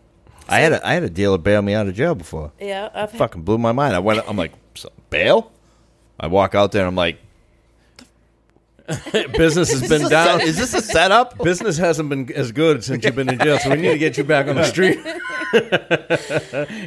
[0.49, 2.51] I had a I had a dealer bail me out of jail before.
[2.60, 3.95] Yeah, I've Fucking blew my mind.
[3.95, 4.21] I went.
[4.27, 5.51] I'm like, "So, bail?
[6.19, 6.82] I walk out there.
[6.82, 7.17] and I'm like,
[9.38, 10.41] Business has been down.
[10.41, 11.38] Is this a setup?
[11.43, 14.17] Business hasn't been as good since you've been in jail, so we need to get
[14.17, 14.99] you back on the street.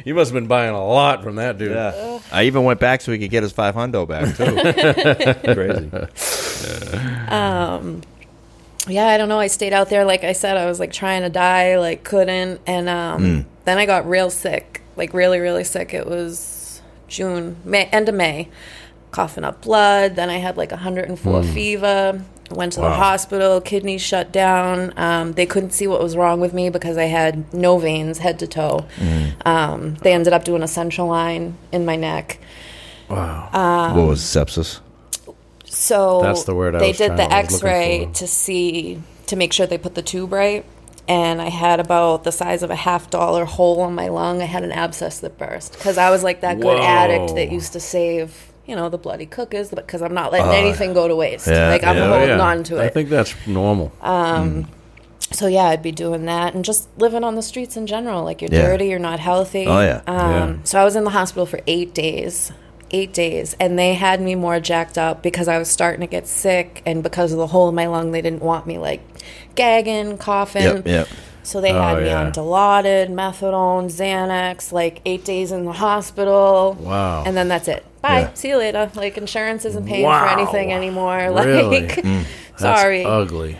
[0.05, 1.71] you must have been buying a lot from that dude.
[1.71, 2.19] Yeah.
[2.31, 5.53] I even went back so he could get his five hundo back too.
[5.53, 5.91] Crazy.
[7.29, 8.01] Um,
[8.87, 9.39] yeah, I don't know.
[9.39, 12.61] I stayed out there, like I said, I was like trying to die, like couldn't,
[12.67, 13.41] and um, Hmm.
[13.65, 15.93] then I got real sick, like really, really sick.
[15.93, 18.49] It was June, May, end of May,
[19.15, 20.15] coughing up blood.
[20.15, 22.21] Then I had like 104 fever.
[22.51, 24.93] Went to the hospital, kidneys shut down.
[24.97, 28.37] Um, they couldn't see what was wrong with me because I had no veins, head
[28.39, 28.85] to toe.
[29.43, 32.39] Um, they ended up doing a central line in my neck.
[33.09, 33.95] Wow.
[33.95, 34.79] what was sepsis?
[35.65, 39.35] So That's the word I they did the I was looking X-ray to see to
[39.35, 40.63] make sure they put the tube right,
[41.07, 44.41] and I had about the size of a half dollar hole on my lung.
[44.41, 46.83] I had an abscess that burst because I was like that good Whoa.
[46.83, 50.93] addict that used to save, you know, the bloody cookers because I'm not letting anything
[50.93, 51.47] go to waste.
[51.47, 52.07] Yeah, like I'm yeah.
[52.09, 52.39] Holding yeah.
[52.39, 52.81] on to it.
[52.85, 53.91] I think that's normal.
[54.01, 54.67] Um,
[55.31, 58.23] so yeah, I'd be doing that and just living on the streets in general.
[58.23, 59.65] Like you're dirty, you're not healthy.
[59.67, 60.01] Oh, yeah.
[60.07, 60.61] Um.
[60.63, 62.51] So I was in the hospital for eight days.
[62.91, 66.27] Eight days, and they had me more jacked up because I was starting to get
[66.27, 69.01] sick, and because of the hole in my lung, they didn't want me like
[69.55, 70.61] gagging, coughing.
[70.61, 71.07] Yep, yep.
[71.41, 72.21] So they had Oh, me yeah.
[72.21, 76.77] on Dilaudid, methadone, Xanax, like eight days in the hospital.
[76.79, 77.23] Wow.
[77.25, 77.83] And then that's it.
[78.07, 78.19] Bye.
[78.21, 78.33] Yeah.
[78.33, 78.91] See you later.
[78.95, 80.25] Like insurance isn't paying Wow.
[80.27, 81.17] for anything anymore.
[81.45, 81.81] Really?
[81.87, 83.03] Like, That's sorry.
[83.03, 83.57] ugly.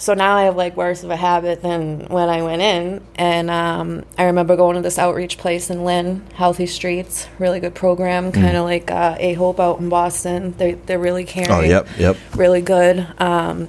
[0.00, 3.02] So now I have like worse of a habit than when I went in.
[3.16, 7.74] And um, I remember going to this outreach place in Lynn, Healthy Streets, really good
[7.74, 10.54] program, kind of like uh, A Hope out in Boston.
[10.56, 11.50] They they're really caring.
[11.50, 12.16] Oh, yep, yep.
[12.36, 13.06] Really good.
[13.18, 13.68] Um,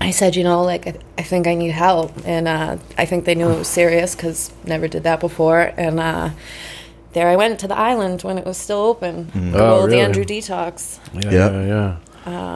[0.00, 3.26] I said, you know, like I, I think I need help, and uh, I think
[3.26, 5.60] they knew it was serious because never did that before.
[5.76, 6.30] And uh,
[7.16, 9.14] there I went to the island when it was still open.
[9.32, 10.00] Good Oh, old really?
[10.00, 10.98] Andrew Detox.
[11.14, 11.52] Yeah, Yep.
[11.52, 11.90] yeah, yeah.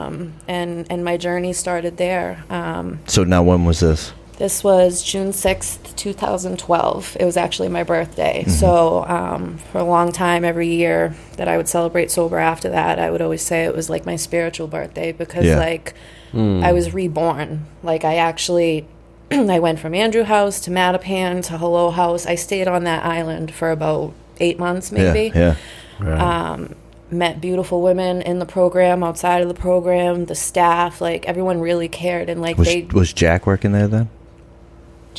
[0.05, 2.43] um, and and my journey started there.
[2.49, 4.13] Um, So now, when was this?
[4.37, 7.15] this was June sixth, two thousand twelve.
[7.19, 8.43] It was actually my birthday.
[8.47, 12.97] So um, for a long time, every year that I would celebrate sober after that,
[12.99, 15.57] I would always say it was like my spiritual birthday because Yeah.
[15.57, 15.93] like
[16.33, 17.65] I was reborn.
[17.83, 18.85] Like I actually.
[19.31, 22.25] I went from Andrew House to Mattapan to Hello House.
[22.25, 25.55] I stayed on that island for about eight months, maybe Yeah,
[26.01, 26.55] yeah.
[26.57, 26.67] Right.
[27.11, 31.87] met beautiful women in the program, outside of the program, the staff, like everyone really
[31.87, 34.09] cared and like Was they was Jack working there then?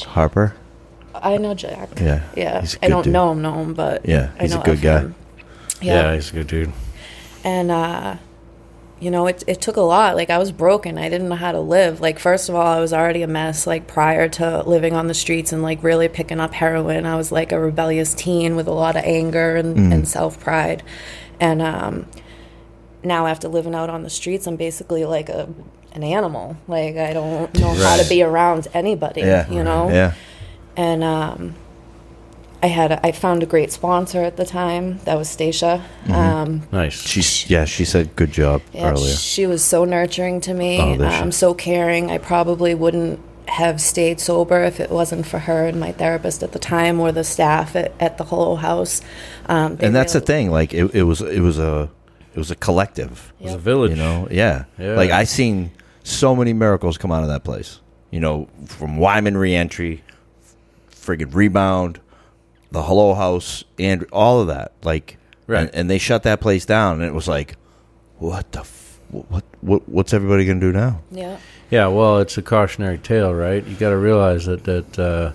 [0.05, 0.55] Harper.
[1.15, 1.91] I know Jack.
[2.01, 2.61] Yeah, Yeah.
[2.63, 3.13] he's a I good don't dude.
[3.13, 5.03] know him, know him, but Yeah, I he's a good guy.
[5.81, 6.03] yeah.
[6.09, 6.15] Yeah.
[6.15, 6.73] he's a good dude.
[7.45, 8.17] And uh
[9.03, 10.15] you know, it it took a lot.
[10.15, 10.97] Like I was broken.
[10.97, 12.01] I didn't know how to live.
[12.01, 15.15] Like first of all, I was already a mess like prior to living on the
[15.15, 17.05] streets and like really picking up heroin.
[17.05, 19.93] I was like a rebellious teen with a lot of anger and, Mm.
[19.93, 20.83] and self-pride.
[21.41, 22.07] And um
[23.03, 25.49] now after living out on the streets, I'm basically like a
[25.95, 26.57] an animal.
[26.69, 29.91] Like I don't know how to be around anybody, Yeah, you know?
[29.91, 30.13] Yeah,
[30.77, 31.55] and um,
[32.63, 34.99] I had a, I found a great sponsor at the time.
[34.99, 35.85] That was Stacia.
[36.09, 36.93] Um, Nice.
[36.93, 37.65] she's yeah.
[37.65, 39.15] She said good job yeah, earlier.
[39.15, 40.79] she was so nurturing to me.
[40.81, 42.11] Oh, um, so caring.
[42.11, 46.53] I probably wouldn't have stayed sober if it wasn't for her and my therapist at
[46.53, 49.03] the time, or the staff at, at the Hello House.
[49.47, 50.51] Um, and that's the thing.
[50.53, 51.91] Like it, it was it was a
[52.35, 53.33] it was a collective.
[53.41, 53.91] it was a village.
[53.91, 54.65] You know, yeah.
[54.79, 54.95] Yeah.
[54.95, 55.73] Like I seen
[56.05, 57.81] so many miracles come out of that place.
[58.13, 60.05] You know, from Wyman reentry,
[60.91, 61.99] friggin' rebound,
[62.73, 64.73] the Hello House, and all of that.
[64.83, 65.63] Like, Right.
[65.63, 67.57] And, and they shut that place down, and it was like,
[68.19, 71.01] what the, f- what, what, what's everybody gonna do now?
[71.11, 71.39] Yeah.
[71.71, 73.67] Yeah, well, it's a cautionary tale, right?
[73.67, 75.33] You got to realize that that uh,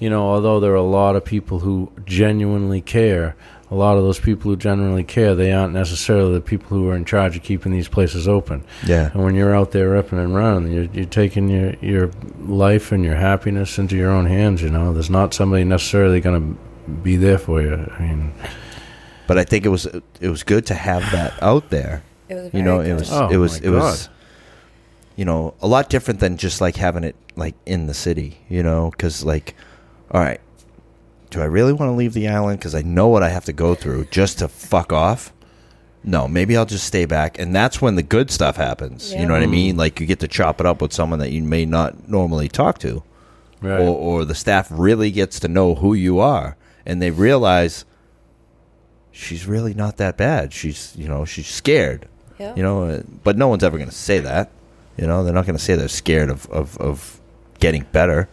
[0.00, 3.36] you know, although there are a lot of people who genuinely care,
[3.70, 6.96] a lot of those people who genuinely care, they aren't necessarily the people who are
[6.96, 8.64] in charge of keeping these places open.
[8.86, 9.10] Yeah.
[9.12, 13.04] And when you're out there ripping and running, you're, you're taking your your life and
[13.04, 14.62] your happiness into your own hands.
[14.62, 16.58] You know, there's not somebody necessarily going to
[17.02, 17.74] be there for you.
[17.74, 18.32] I mean,
[19.26, 19.86] But I think it was
[20.20, 22.02] it was good to have that out there.
[22.28, 24.08] It was You know, it was Oh, it was my it was
[25.16, 28.38] you know a lot different than just like having it like in the city.
[28.48, 29.54] You know, because like,
[30.10, 30.40] all right,
[31.30, 32.58] do I really want to leave the island?
[32.58, 35.32] Because I know what I have to go through just to fuck off.
[36.06, 39.14] No, maybe I'll just stay back, and that's when the good stuff happens.
[39.14, 39.78] You know what I mean?
[39.78, 42.78] Like you get to chop it up with someone that you may not normally talk
[42.80, 43.02] to.
[43.62, 43.80] right?
[43.80, 47.84] or, or the staff really gets to know who you are and they realize
[49.10, 50.52] she's really not that bad.
[50.52, 52.08] She's you know she's scared.
[52.38, 52.52] Yeah.
[52.56, 54.50] you know but no one's ever going to say that.
[54.96, 57.20] You know they're not going to say they're scared of, of, of
[57.60, 58.28] getting better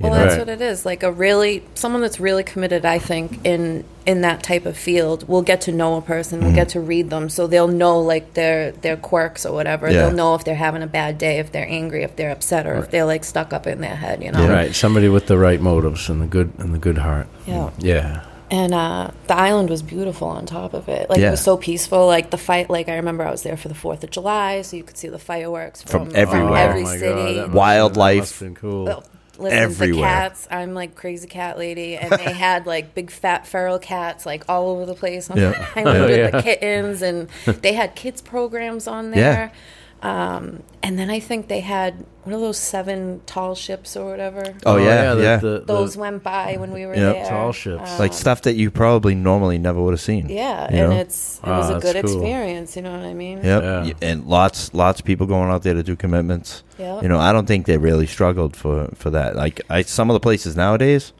[0.00, 0.38] Well, know that's Right.
[0.40, 0.86] what it is.
[0.86, 2.84] Like a really someone that's really committed.
[2.84, 6.52] I think in in that type of field will get to know a person, will
[6.54, 9.86] get to read them, so they'll know like their their quirks or whatever.
[9.90, 10.02] Yeah.
[10.06, 12.76] They'll know if they're having a bad day, if they're angry, if they're upset, or
[12.76, 14.22] if they're like stuck up in their head.
[14.22, 14.42] You know.
[14.44, 14.52] Yeah.
[14.52, 17.26] Right, somebody with the right motives and the good and the good heart.
[17.46, 17.70] Yeah.
[17.78, 18.22] Yeah.
[18.50, 21.10] And uh, the island was beautiful on top of it.
[21.10, 21.28] Like Yeah.
[21.28, 22.06] it was so peaceful.
[22.06, 22.70] Like the fight.
[22.70, 25.08] Like I remember I was there for the Fourth of July, so you could see
[25.08, 26.56] the fireworks From from, everywhere.
[26.56, 27.12] every Oh my city.
[27.14, 28.14] God, that must- Wildlife.
[28.14, 29.04] that must've been cool.
[29.38, 29.96] Well, listen, Everywhere.
[30.02, 30.48] The cats.
[30.50, 34.68] I'm like crazy cat lady, and they had like big fat feral cats like all
[34.70, 35.50] over the place on Yeah.
[35.52, 36.30] the island Oh, with yeah.
[36.30, 37.28] the kittens, and
[37.62, 39.52] they had kids programs on there.
[40.00, 44.54] Um, and then I think they had one of those seven tall ships or whatever.
[44.64, 47.14] oh, yeah the- yeah, the- the- those went by when we were Yep.
[47.14, 47.26] there.
[47.26, 47.98] Tall ships.
[47.98, 50.96] like stuff that you probably normally never would have seen Yeah, you and know?
[51.00, 52.14] it's it Wow, was a that's good cool.
[52.22, 52.76] experience.
[52.76, 53.38] You know what I mean?
[53.42, 53.62] Yep.
[53.62, 53.82] Yeah.
[53.82, 56.62] Y- And lots lots of people going out there to do commitments.
[56.78, 57.02] Yep.
[57.02, 59.34] You know, I don't think they really struggled for for that.
[59.34, 61.12] Like I some of the places nowadays,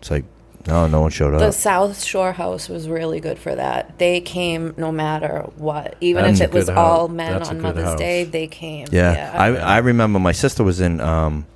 [0.00, 0.24] it's like
[0.66, 1.40] no, no one showed up.
[1.40, 1.52] The.
[1.52, 3.98] South Shore House was really good for that.
[3.98, 7.60] They came no matter what, even That's if it was good all men That's on
[7.60, 7.98] Mother's house.
[7.98, 8.24] Day.
[8.24, 8.86] They came.
[8.90, 11.46] Yeah, I I remember my sister was in um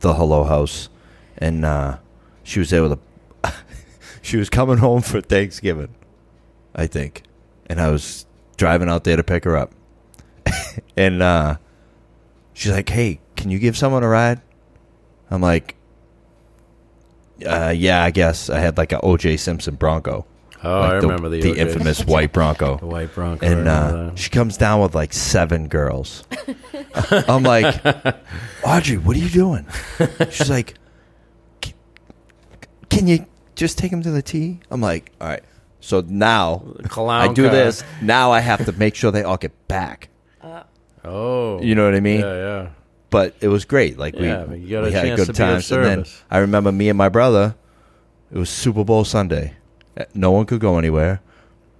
[0.00, 0.88] the Hello House,
[1.38, 1.98] and uh,
[2.42, 3.52] she was there with a.
[4.22, 5.94] she was coming home for Thanksgiving,
[6.74, 7.22] I think,
[7.66, 9.72] and I was driving out there to pick her up,
[10.96, 11.56] and uh,
[12.52, 14.40] she's like, "Hey, can you give someone a ride?"
[15.30, 15.76] I'm like,
[17.46, 20.26] uh, "Yeah, I guess." I had like a OJ Simpson Bronco.
[20.62, 22.76] Oh, like I the, remember the, the infamous white Bronco.
[22.76, 23.46] the white Bronco.
[23.46, 26.24] And uh, she comes down with like seven girls.
[27.10, 27.80] I'm like,
[28.62, 29.66] Audrey, what are you doing?
[30.30, 30.74] She's like,
[32.90, 33.24] "Can- you
[33.54, 34.60] just take him to the tee?
[34.70, 35.42] I'm like, all right.
[35.80, 37.52] So now Clown I do car.
[37.52, 37.82] this.
[38.02, 40.08] Now I have to make sure they all get back.
[41.02, 42.20] Oh, You know what I mean?
[42.20, 42.68] Yeah, yeah.
[43.10, 43.98] But it was great.
[43.98, 45.72] Like Yeah, we, but you got a we had chance good to be of times.
[45.72, 46.22] And then service.
[46.30, 47.54] I remember me and my brother.
[48.32, 49.54] It was Super Bowl Sunday.
[49.98, 51.20] Uh, No one could go anywhere.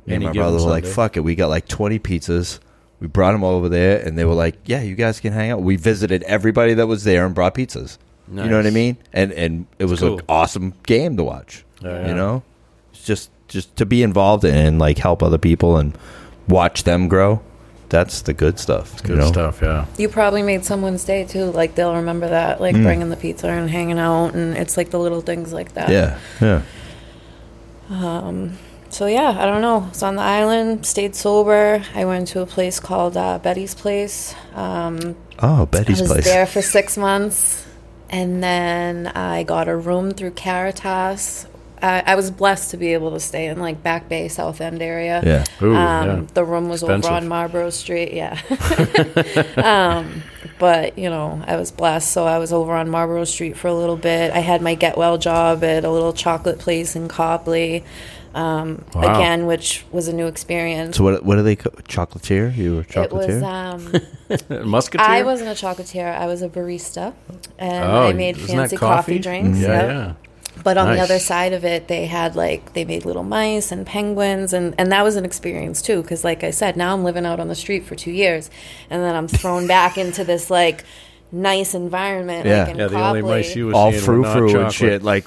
[0.06, 0.94] Me and Any my given brother were like, Sunday.
[0.94, 2.58] "Fuck it." We got like twenty pizzas.
[3.00, 5.62] We brought them over there, and they were like, "Yeah, you guys can hang out."
[5.62, 7.98] We visited everybody that was there and brought pizzas.
[8.28, 8.72] You know what I Nice.
[8.74, 8.96] mean?
[9.12, 10.18] And and it was cool.
[10.18, 11.64] an awesome game to watch.
[11.82, 12.08] Yeah, yeah.
[12.08, 12.42] You know,
[12.92, 15.96] it's just just to be involved in and like help other people and
[16.48, 17.40] watch them grow.
[17.90, 19.02] That's the good stuff.
[19.02, 19.26] Good you know?
[19.32, 19.86] stuff, yeah.
[19.98, 21.46] You probably made someone's day too.
[21.46, 24.98] Like they'll remember that, like bringing the pizza and hanging out, and it's like the
[24.98, 25.90] little things like that.
[25.90, 26.62] Yeah, yeah.
[28.90, 29.78] So yeah, I don't know.
[29.90, 31.84] Was on the island, stayed sober.
[31.94, 34.34] I went to a place called uh, Betty's Place.
[34.54, 36.24] Um, Oh, I Betty's was place.
[36.24, 37.66] there for six months,
[38.10, 41.46] and then I got a room through Caritas.
[41.82, 44.82] I, I was blessed to be able to stay in like Back Bay, South End
[44.82, 45.22] area.
[45.24, 45.44] Yeah.
[45.66, 46.26] Ooh, um, yeah.
[46.34, 47.10] The room was Expensive.
[47.10, 48.12] over on Marlborough Street.
[48.12, 48.38] Yeah.
[49.56, 50.22] um,
[50.58, 52.10] but, you know, I was blessed.
[52.12, 54.32] So I was over on Marlborough Street for a little bit.
[54.32, 57.84] I had my get well job at a little chocolate place in Copley.
[58.34, 59.14] Um, Wow.
[59.14, 60.96] Again, which was a new experience.
[60.98, 61.24] So what?
[61.24, 61.56] What do they?
[61.56, 62.56] Co- chocolatier?
[62.56, 63.26] You were a it was.
[63.26, 64.52] chocolatier?
[64.52, 65.04] Um, Musketeer?
[65.06, 66.16] I wasn't a chocolatier.
[66.16, 67.12] I was a barista,
[67.58, 69.18] and Oh, I made fancy coffee, coffee?
[69.18, 69.58] drinks.
[69.58, 69.88] Yeah, yep.
[69.90, 70.29] yeah.
[70.62, 73.86] But on the other side of it, they had like they made little mice and
[73.86, 76.02] penguins, and and that was an experience too.
[76.02, 78.50] Because like I said, now I'm living out on the street for two years,
[78.90, 80.84] and then I'm thrown back into this like
[81.32, 82.46] nice environment.
[82.46, 82.64] Yeah.
[82.64, 83.36] like in Yeah, the only Copley.
[83.36, 85.02] mice you was All seeing were frou not frou and shit.
[85.02, 85.26] Like,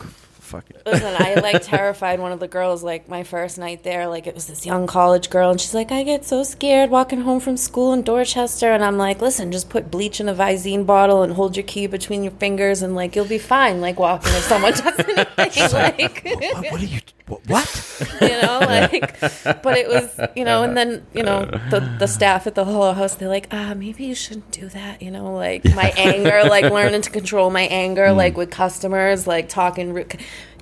[0.54, 0.78] fucking.
[0.86, 2.84] Listen, I like terrified one of the girls.
[2.84, 5.92] Like my first night there, like it was this young college girl, and she's like,
[5.92, 9.70] "I get so scared walking home from school in Dorchester," and I'm like, "Listen, just
[9.70, 13.16] put bleach in a Visine bottle and hold your key between your fingers, and like
[13.16, 13.82] you'll be fine.
[13.82, 15.26] Like walking if someone does anything,
[15.74, 17.00] like What, what are you?
[17.48, 17.66] What?
[17.68, 18.22] what?
[18.22, 19.20] you know, like."
[19.64, 22.94] But it was, you know, and then you know the the staff at the Hello
[22.94, 26.66] House, they're like, "Ah, maybe you shouldn't do that," you know, like my anger, like
[26.72, 28.16] learning to control my anger, Mm.
[28.18, 29.94] like with customers, like talking.
[29.94, 30.06] Ru-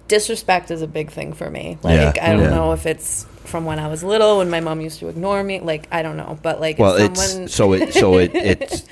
[0.07, 1.77] disrespect is a big thing for me.
[1.83, 2.49] Like Yeah, I don't yeah.
[2.49, 5.61] know if it's from when I was little when my mom used to ignore me.
[5.61, 8.83] Like I don't know, but like Well, if it's someone, so it so it it's.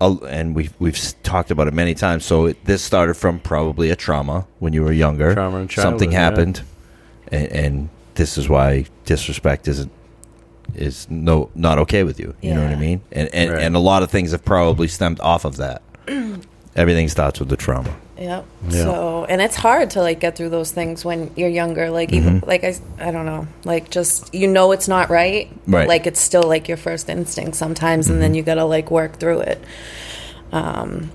[0.00, 2.24] a- And we've we've talked about it many times.
[2.24, 5.34] So it, this started from probably a trauma when you were younger.
[5.34, 6.58] Trauma in Something happened.
[6.58, 6.64] yeah.
[7.30, 9.90] Happened, and, and this is why disrespect isn't
[10.74, 12.34] is no not okay with you.
[12.42, 12.78] You know what I Yeah.
[12.78, 13.00] mean?
[13.12, 13.62] And and, Right.
[13.62, 15.82] and a lot of things have probably stemmed off of that.
[16.76, 17.90] Everything starts with the trauma.
[18.18, 18.44] Yep.
[18.68, 18.82] Yeah.
[18.82, 21.88] So, and it's hard to like get through those things when you're younger.
[21.90, 22.26] Like, Mm-hmm.
[22.36, 25.48] even like I, s- I don't know, like just you know it's not right.
[25.66, 25.80] but, Right.
[25.82, 25.88] Mm-hmm.
[25.88, 29.40] Like it's still like your first instinct sometimes, and then you gotta like work through
[29.40, 29.62] it.
[30.52, 31.10] Um,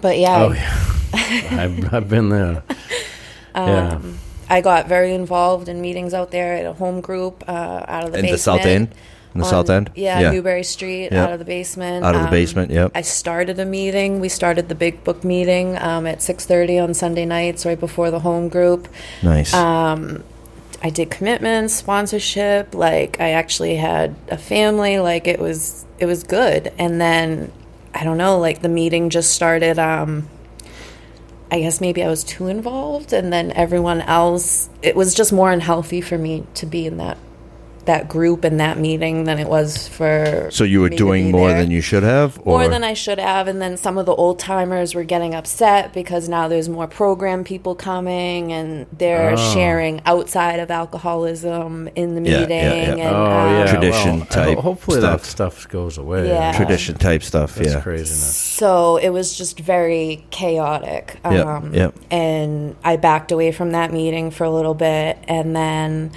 [0.00, 0.74] but yeah, Oh, yeah.
[1.62, 2.62] I've, I've been there.
[3.56, 3.98] yeah.
[4.48, 8.04] Um, I got very involved in meetings out there at a home group uh, out
[8.04, 8.38] of the In the.
[8.38, 8.88] South End?
[9.34, 9.90] In the on- South End?
[9.94, 10.30] Yeah, Yeah.
[10.30, 11.12] Newbury Street, Yep.
[11.12, 12.04] out of the basement.
[12.04, 12.90] Out of the Um, basement, yep.
[12.94, 14.20] I started a meeting.
[14.20, 18.20] We started the big book meeting um, at 6.30 on Sunday nights, right before the
[18.20, 18.88] home group.
[19.22, 19.52] Nice.
[19.52, 20.24] Um,
[20.82, 22.74] I did commitments, sponsorship.
[22.74, 24.98] Like I actually had a family.
[24.98, 26.72] Like it was, it was good.
[26.78, 27.50] And then
[27.94, 28.38] I don't know.
[28.38, 29.78] Like the meeting just started.
[31.50, 34.68] I guess maybe I was too involved, and then everyone else.
[34.82, 37.16] It was just more unhealthy for me to be in that
[37.88, 40.48] that group and that meeting than it was for.
[40.50, 42.94] so you were me doing more there than you should have, or more than I
[42.94, 43.48] should have.
[43.48, 47.44] And then some of the old timers were getting upset because now there's more program
[47.44, 49.52] people coming and they're Oh.
[49.54, 52.56] sharing outside of alcoholism in the Yeah, meeting.
[52.58, 52.90] yeah, yeah.
[52.92, 53.66] And, Oh, um, yeah.
[53.66, 55.22] Tradition well, type Hopefully stuff.
[55.22, 56.28] that stuff goes away.
[56.28, 56.52] Yeah.
[56.52, 57.54] tradition type stuff?
[57.56, 57.80] That's yeah.
[57.80, 58.36] craziness.
[58.36, 61.18] So it was just very chaotic.
[61.24, 61.94] Yep, Um, yep.
[62.10, 65.18] And I backed away from that meeting for a little bit.
[65.26, 66.10] And then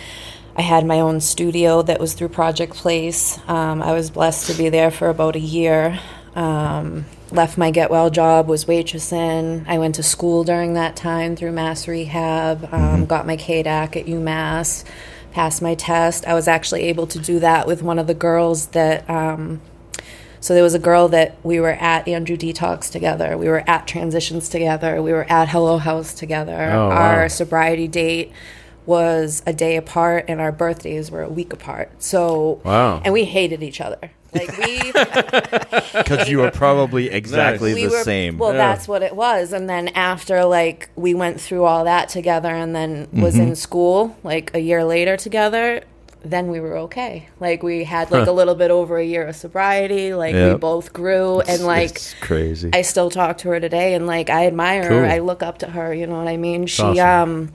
[0.62, 3.40] I had my own studio that was through Project Place.
[3.48, 6.00] Um, I was blessed to be there for about a year.
[6.36, 9.66] Um, left my Get Well job, was waitressing.
[9.68, 13.06] I went to school during that time through Mass Rehab, um, Mm-hmm.
[13.06, 14.84] got my CADAC at UMass,
[15.32, 16.28] passed my test.
[16.28, 19.10] I was actually able to do that with one of the girls that.
[19.10, 19.62] Um,
[20.42, 23.36] so there was a girl that we were at Andrew Detox together.
[23.36, 25.02] We were at Transitions together.
[25.02, 26.70] We were at Hello House together.
[26.72, 26.96] Oh, wow.
[26.96, 28.32] Our sobriety date
[28.86, 31.92] was a day apart, and our birthdays were a week apart.
[32.00, 33.02] So Wow.
[33.06, 34.12] and we hated each other.
[34.34, 34.92] Like we,
[35.94, 38.38] Because you were probably exactly we the were same.
[38.38, 38.58] Well, Yeah.
[38.58, 39.52] that's what it was.
[39.54, 43.44] And then after like we went through all that together, and then was Mm-hmm.
[43.50, 45.82] in school like a year later together.
[46.24, 47.28] Then we were okay.
[47.40, 50.14] Like we had like a little bit over a year of sobriety.
[50.14, 52.70] Like we both grew, and like it's crazy.
[52.74, 55.06] I still talk to her today, and like I admire her.
[55.06, 55.94] I look up to her.
[55.94, 56.68] You know what I mean?
[56.68, 57.00] She awesome.
[57.50, 57.52] um,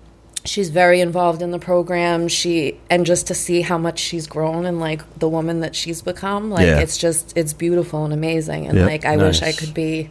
[0.47, 2.29] she's very involved in the program.
[2.29, 6.03] She and just to see how much she's grown and like the woman that she's
[6.03, 6.79] become, like Yeah.
[6.79, 8.67] it's just it's beautiful and amazing.
[8.67, 8.87] And Yep.
[8.89, 10.09] like I wish I could be,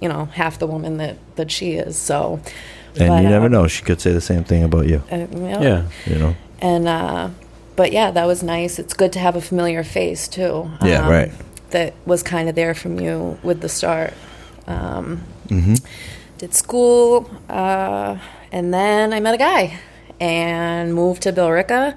[0.00, 1.96] you know, half the woman that that she is.
[1.96, 2.40] So,
[2.96, 5.02] and but, you never um, know; she could say the same thing about you.
[5.12, 5.82] uh, you know, Yeah.
[6.06, 6.34] You know.
[6.60, 7.28] and uh
[7.76, 8.78] but yeah, that was nice.
[8.80, 10.70] It's good to have a familiar face too.
[10.84, 11.32] Yeah, um, right.
[11.70, 14.14] That was kind of there from you with the start.
[14.66, 15.74] Um, Mm-hmm.
[16.38, 18.18] Did school, uh,
[18.52, 19.78] and then I met a guy
[20.20, 21.96] and moved to Billerica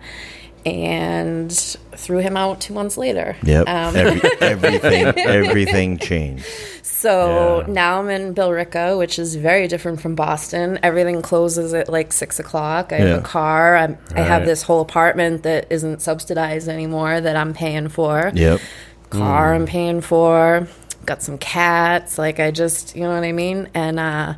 [0.66, 3.36] and threw him out two months later.
[3.44, 3.68] Yep.
[3.68, 6.46] Um, Every, everything everything changed.
[6.84, 7.74] So Yeah.
[7.74, 10.78] now I'm in Billerica, which is very different from Boston.
[10.84, 12.94] Everything closes at like six o'clock.
[12.94, 13.76] I have a car.
[13.76, 18.32] I'm, I have this whole apartment that isn't subsidized anymore that I'm paying for.
[18.36, 18.62] Yep.
[19.10, 20.68] Car I'm paying for.
[21.08, 22.20] Got some cats.
[22.20, 23.68] Like I just, you know what I mean?
[23.74, 24.36] And uh,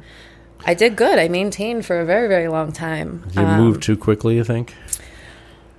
[0.66, 1.20] I did good.
[1.20, 3.24] I maintained for a very, very long time.
[3.34, 4.74] You Um, moved too quickly, you think?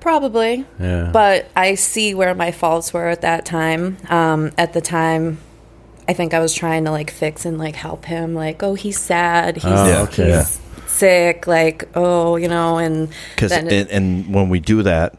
[0.00, 0.66] Probably.
[0.78, 1.10] Yeah.
[1.12, 3.96] But I see where my faults were at that time.
[4.10, 5.38] Um, at the time,
[6.06, 8.34] I think I was trying to like fix and like help him.
[8.34, 9.56] Like, oh, he's sad.
[9.56, 10.36] He's, Oh, okay.
[10.36, 11.46] he's sick.
[11.46, 15.16] Like, oh, you know, and Because and, and when we do that,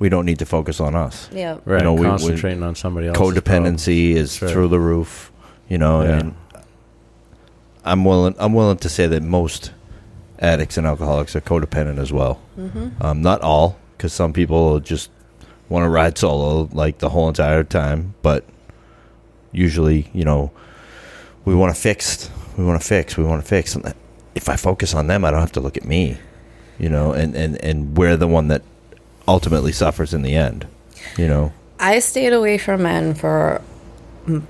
[0.00, 1.30] we don't need to focus on us.
[1.32, 1.78] yeah, right.
[1.80, 3.16] You know, we- we- concentrating on somebody else.
[3.16, 4.50] Codependency is That's right.
[4.52, 5.30] through the roof.
[5.68, 6.18] You know, Yeah.
[6.18, 6.34] and
[7.86, 8.34] I'm willing.
[8.38, 9.72] I'm willing to say that most
[10.38, 12.40] addicts and alcoholics are codependent as well.
[12.58, 12.88] Mm-hmm.
[13.00, 15.10] Um, not all, because some people just
[15.68, 18.14] want to ride solo like the whole entire time.
[18.22, 18.44] But
[19.52, 20.50] usually, you know,
[21.44, 22.30] we want to fix.
[22.58, 23.16] We want to fix.
[23.16, 23.74] We want to fix.
[23.74, 23.94] And
[24.34, 26.18] if I focus on them, I don't have to look at me.
[26.78, 28.62] You know, and and and we're the one that
[29.26, 30.66] ultimately suffers in the end.
[31.16, 31.52] You know.
[31.78, 33.60] I stayed away from men for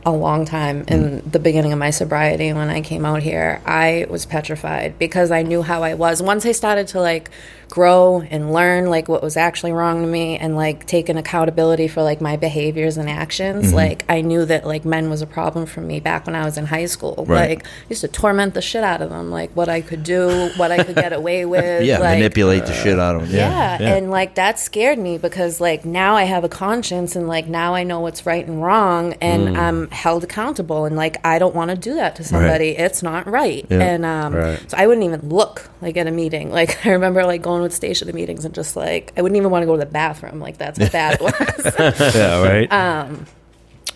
[0.05, 1.33] a long time in mm.
[1.33, 3.61] the beginning of my sobriety when I came out here.
[3.67, 6.23] I was petrified because I knew how I was.
[6.23, 7.31] Once I started to like
[7.69, 11.89] grow and learn like what was actually wrong to me and like take an accountability
[11.89, 15.67] for like my behaviors and actions, like I knew that like men was a problem
[15.67, 17.25] for me back when I was in high school.
[17.27, 17.51] Right.
[17.51, 20.51] Like I used to torment the shit out of them, like what I could do,
[20.57, 21.83] what I could get away with.
[21.85, 23.37] Yeah, like, manipulate the shit out of them.
[23.37, 27.47] yeah, and like that scared me because like now I have a conscience and like
[27.49, 29.57] now I know what's right and wrong and Mm.
[29.59, 32.71] I'm held accountable and like I don't want to do that to somebody.
[32.71, 33.65] It's not right.
[33.71, 33.81] Yeah.
[33.81, 34.59] And um Right.
[34.71, 36.51] so I wouldn't even look like at a meeting.
[36.51, 39.37] Like I remember like going with station to the meetings and just like I wouldn't
[39.37, 40.41] even want to go to the bathroom.
[40.41, 42.15] Like that's how bad it was.
[42.15, 42.73] yeah, right.
[42.73, 43.09] Uh,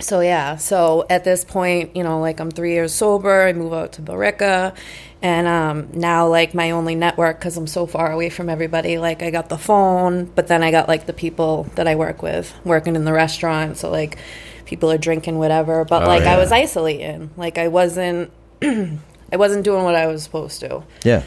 [0.00, 3.42] So yeah, so at this point, you know, like I'm three years sober.
[3.42, 4.74] I move out to Billerica,
[5.20, 8.96] and um, now like my only network because I'm so far away from everybody.
[8.96, 12.22] Like I got the phone, but then I got like the people that I work
[12.22, 13.76] with working in the restaurant.
[13.76, 14.16] So like
[14.64, 16.32] people are drinking whatever, but Oh, like yeah.
[16.32, 17.28] I was isolating.
[17.36, 18.30] Like I wasn't,
[18.62, 20.82] I wasn't doing what I was supposed to.
[21.04, 21.24] yeah.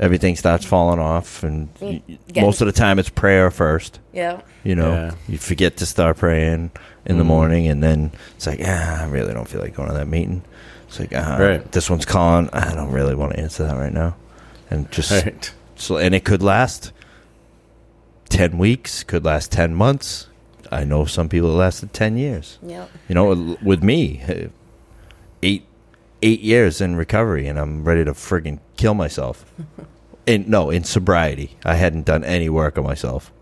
[0.00, 3.98] Everything starts falling off, and y- y- Get- most of the time it's prayer first.
[4.12, 4.40] Yeah.
[4.62, 5.10] You know, Yeah.
[5.28, 6.70] you forget to start praying
[7.04, 7.26] in the Mhm.
[7.26, 10.42] morning, and then it's like, ah, I really don't feel like going to that meeting.
[10.86, 11.72] It's like, ah, Right.
[11.72, 12.48] this one's calling.
[12.52, 14.14] I don't really want to answer that right now,
[14.70, 15.50] and just Right.
[15.76, 16.92] so, and it could last
[18.28, 20.26] ten weeks, could last ten months.
[20.70, 22.58] I know some people it lasted ten years.
[22.62, 22.84] Yeah.
[23.08, 24.46] You know, with me, eh,
[25.42, 25.64] eight
[26.22, 29.44] eight years in recovery, and I'm ready to friggin' kill myself.
[30.26, 33.32] in no, in sobriety, I hadn't done any work on myself.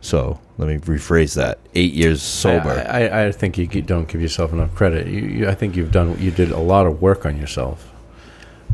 [0.00, 2.84] So let me rephrase that: eight years sober.
[2.88, 5.06] I, I, I think you don't give yourself enough credit.
[5.06, 6.18] You, you, I think you've done.
[6.18, 7.88] You did a lot of work on yourself,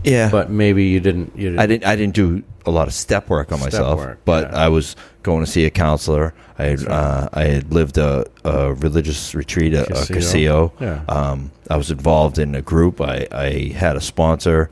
[0.03, 1.37] yeah, but maybe you didn't.
[1.37, 1.87] You didn't I didn't.
[1.87, 4.65] I didn't do a lot of step work on Step myself, work, but yeah.
[4.65, 4.97] I was
[5.29, 6.33] going to see a counselor.
[6.59, 10.15] I had, uh, I had lived a, a religious retreat at a Casio.
[10.15, 10.73] casino.
[10.81, 11.05] Yeah.
[11.09, 13.01] Um, I was involved in a group.
[13.01, 14.71] I, I had a sponsor.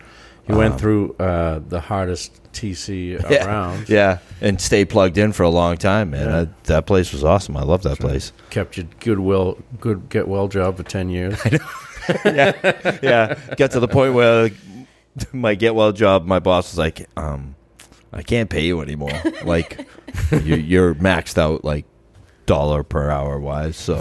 [0.49, 3.45] You Um, went through uh, the hardest TC Yeah.
[3.47, 3.89] around.
[3.89, 6.29] Yeah, and stayed plugged in for a long time, man.
[6.29, 6.41] Yeah.
[6.41, 7.57] I, that place was awesome.
[7.57, 8.33] I love that place.
[8.51, 11.39] Kept your good goodwill, good get well job for ten years.
[12.25, 14.51] yeah, got to the point where
[15.33, 17.55] my get well job, my boss was like, um,
[18.13, 19.11] I can't pay you anymore.
[19.45, 19.87] like,
[20.45, 21.85] you, you're maxed out, like
[22.47, 23.77] dollar per hour wise.
[23.77, 23.95] So,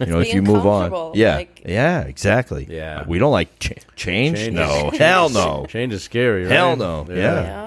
[0.00, 2.66] you know, if you move on, yeah, like- yeah, exactly.
[2.68, 3.04] Yeah.
[3.06, 4.36] we don't like ch- change.
[4.38, 6.42] Change No, is- hell no, Change is scary.
[6.44, 6.52] Right?
[6.52, 7.06] hell no.
[7.08, 7.14] Yeah,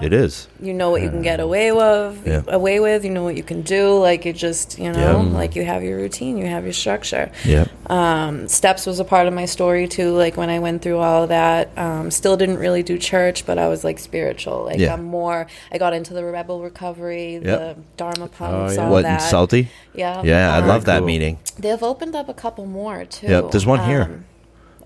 [0.04, 0.48] it is.
[0.60, 2.42] You know what you can get away with, Yeah.
[2.48, 3.04] away with.
[3.04, 3.98] You know what you can do.
[3.98, 5.38] Like you just, you know, Yeah.
[5.38, 7.30] like you have your routine, you have your structure.
[7.44, 10.10] Yeah, Um, steps was a part of my story too.
[10.16, 13.58] Like when I went through all of that, um, still didn't really do church, but
[13.58, 14.64] I was like spiritual.
[14.64, 14.92] Like Yeah.
[14.94, 15.46] I'm more.
[15.72, 18.84] I got into the rebel recovery, the Dharma punks, yeah.
[18.84, 19.22] all what in that.
[19.22, 19.68] Salty?
[19.94, 21.06] Yeah, Yeah, I Um, love that cool.
[21.06, 21.38] meeting.
[21.58, 23.28] They've opened up a couple more too.
[23.28, 24.24] Yep, there's one here.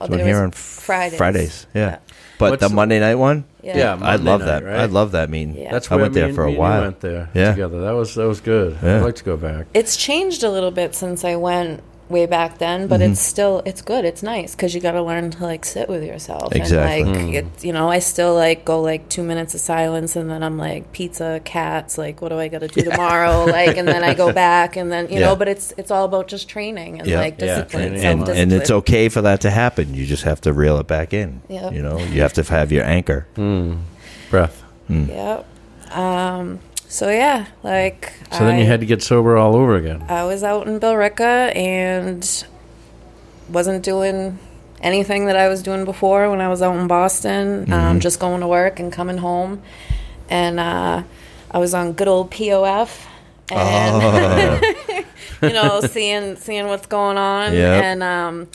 [0.01, 1.19] Oh, So there here on Fridays.
[1.19, 1.81] Fridays, yeah.
[1.91, 1.99] Yeah.
[2.39, 3.77] But What's the the- Monday night one, Yeah.
[3.77, 4.65] Yeah, I love night, that.
[4.65, 4.81] right?
[4.81, 5.55] I love that meeting.
[5.59, 5.71] Yeah.
[5.73, 6.81] That's I where went me there for a me and while.
[6.81, 7.51] went there Yeah.
[7.51, 7.81] together.
[7.83, 8.79] That was that was good.
[8.83, 8.97] Yeah.
[8.99, 9.67] I'd like to go back.
[9.75, 13.13] It's changed a little bit since I went way back then, but Mm-hmm.
[13.13, 14.05] it's still it's good.
[14.05, 16.55] It's nice because you got to learn to like sit with yourself.
[16.55, 17.03] Exactly.
[17.03, 20.29] And like it's you know, I still like go like two minutes of silence, and
[20.29, 21.97] then I'm like pizza, cats.
[21.97, 23.45] Like, what do I got to do tomorrow?
[23.45, 25.27] like, and then I go back, and then you Yeah.
[25.27, 25.37] know.
[25.37, 27.21] But it's it's all about just training and Yeah.
[27.21, 28.05] like Yeah, discipline, training.
[28.05, 29.95] and and it's okay for that to happen.
[29.95, 31.41] You just have to reel it back in.
[31.49, 31.73] Yep.
[31.73, 33.27] You know, you have to have your anchor.
[34.31, 34.63] Breath.
[34.89, 35.47] Yep.
[35.93, 36.59] Um.
[36.91, 38.13] So yeah, like.
[38.33, 40.05] So then you had to get sober all over again.
[40.09, 42.45] I was out in Billerica and
[43.49, 44.41] wasn't doing
[44.81, 47.63] anything that I was doing before when I was out in Boston.
[47.67, 47.73] Mm-hmm.
[47.73, 49.63] Um, just going to work and coming home,
[50.29, 51.05] and uh,
[51.53, 53.07] I was on good old POF,
[53.53, 54.61] and
[55.43, 57.85] you know, seeing seeing what's going on, Yep.
[57.85, 58.49] and um,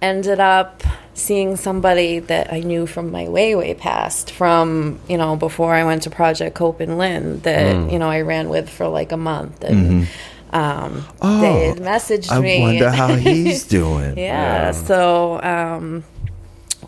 [0.00, 0.82] ended up
[1.14, 5.84] seeing somebody that I knew from my way way past from you know before I
[5.84, 9.16] went to Project Cope in Lynn that you know I ran with for like a
[9.16, 10.08] month and.
[10.50, 12.56] Um, they had messaged I me.
[12.56, 14.16] I wonder how he's doing.
[14.16, 14.70] Yeah.
[14.70, 16.04] So um,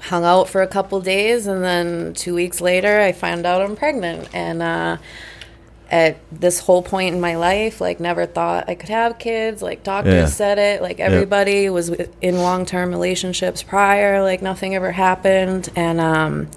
[0.01, 3.77] hung out for a couple days, and then two weeks later, I found out I'm
[3.77, 4.29] pregnant.
[4.35, 4.97] And uh,
[5.91, 9.61] at this whole point in my life, like never thought I could have kids.
[9.61, 10.27] Like doctors Yeah.
[10.27, 10.83] said it.
[10.83, 14.23] Like everybody was in long term relationships prior.
[14.23, 15.69] Like nothing ever happened.
[15.75, 16.49] And um,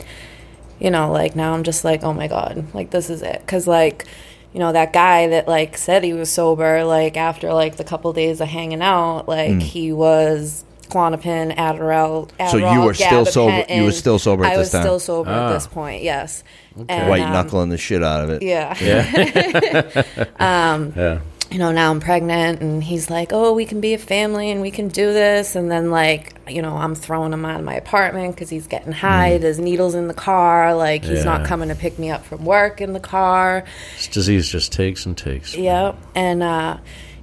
[0.79, 3.41] you know, like now I'm just like, oh my god, like this is it.
[3.47, 4.05] Cause like,
[4.53, 8.13] you know, that guy that like said he was sober, like after like the couple
[8.13, 12.47] days of hanging out, like he was Klonopin, Adderall, Adderall Hmm.
[12.49, 14.81] So you were still sober- you were still sober at I this was time?
[14.83, 15.49] still sober Ah.
[15.49, 16.03] at this point.
[16.03, 16.43] Yes.
[16.89, 18.41] And, White um, knuckling the shit out of it.
[18.41, 18.73] Yeah.
[20.39, 21.19] Yeah.
[21.51, 24.59] you know, now I'm pregnant, and he's like, oh, we can be a family and
[24.61, 25.55] we can do this.
[25.55, 28.91] And then, like, you know, I'm throwing him out of my apartment because he's getting
[28.91, 29.37] high.
[29.37, 30.73] There's needles in the car.
[30.73, 33.65] Like, he's not coming to pick me up from work in the car.
[33.97, 35.55] This disease just takes and takes.
[35.55, 35.95] Yep.
[36.15, 36.77] And, uh,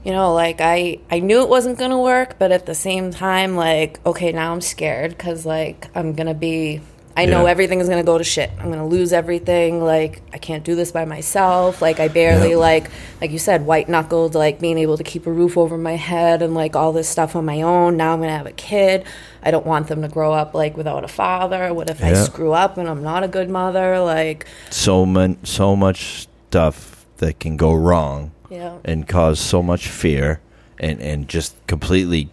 [0.04, 3.10] you know, like, I, I knew it wasn't going to work, but at the same
[3.10, 6.80] time, like, okay, now I'm scared because, like, I'm going to be.
[7.16, 7.50] I know Yeah.
[7.50, 8.50] everything's gonna go to shit.
[8.60, 9.82] I'm gonna lose everything.
[9.84, 11.82] Like I can't do this by myself.
[11.82, 12.56] Like I barely Yeah.
[12.56, 12.88] like
[13.20, 16.40] like you said, white knuckled, like being able to keep a roof over my head
[16.40, 17.96] and like all this stuff on my own.
[17.96, 19.04] Now I'm gonna have a kid.
[19.42, 21.74] I don't want them to grow up like without a father.
[21.74, 22.22] What if I Yeah.
[22.22, 23.98] screw up and I'm not a good mother?
[24.00, 28.78] Like So much so much stuff that can go wrong yeah.
[28.84, 30.40] and cause so much fear
[30.78, 32.28] and and just completely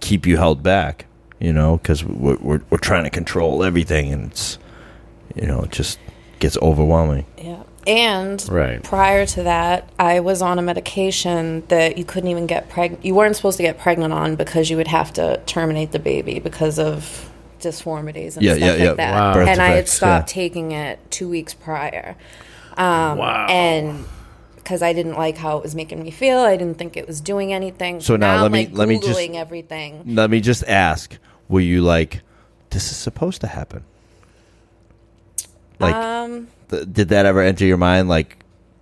[0.00, 1.06] keep you held back.
[1.40, 4.58] You know, because we're, we're we're trying to control everything, and it's
[5.34, 5.98] you know it just
[6.38, 7.26] gets overwhelming.
[7.38, 7.62] Yeah.
[7.86, 8.82] And Right.
[8.82, 13.04] prior to that, I was on a medication that you couldn't even get pregnant.
[13.04, 16.38] You weren't supposed to get pregnant on because you would have to terminate the baby
[16.38, 17.30] because of
[17.60, 18.92] disformities and Yeah, stuff yeah, like yeah.
[18.94, 19.12] that.
[19.14, 19.34] Wow.
[19.34, 20.42] Birth And I had stopped yeah.
[20.42, 22.16] taking it two weeks prior.
[22.78, 23.46] Um, Wow.
[23.50, 24.04] And
[24.64, 27.20] because I didn't like how it was making me feel, I didn't think it was
[27.20, 28.00] doing anything.
[28.00, 30.02] So now let I'm, me- like, let me just- Googling everything.
[30.06, 31.16] Let me just ask:
[31.48, 32.22] Were you like,
[32.70, 33.84] this is supposed to happen?
[35.78, 38.08] Like, Um, th- did that ever enter your mind?
[38.08, 38.38] Like,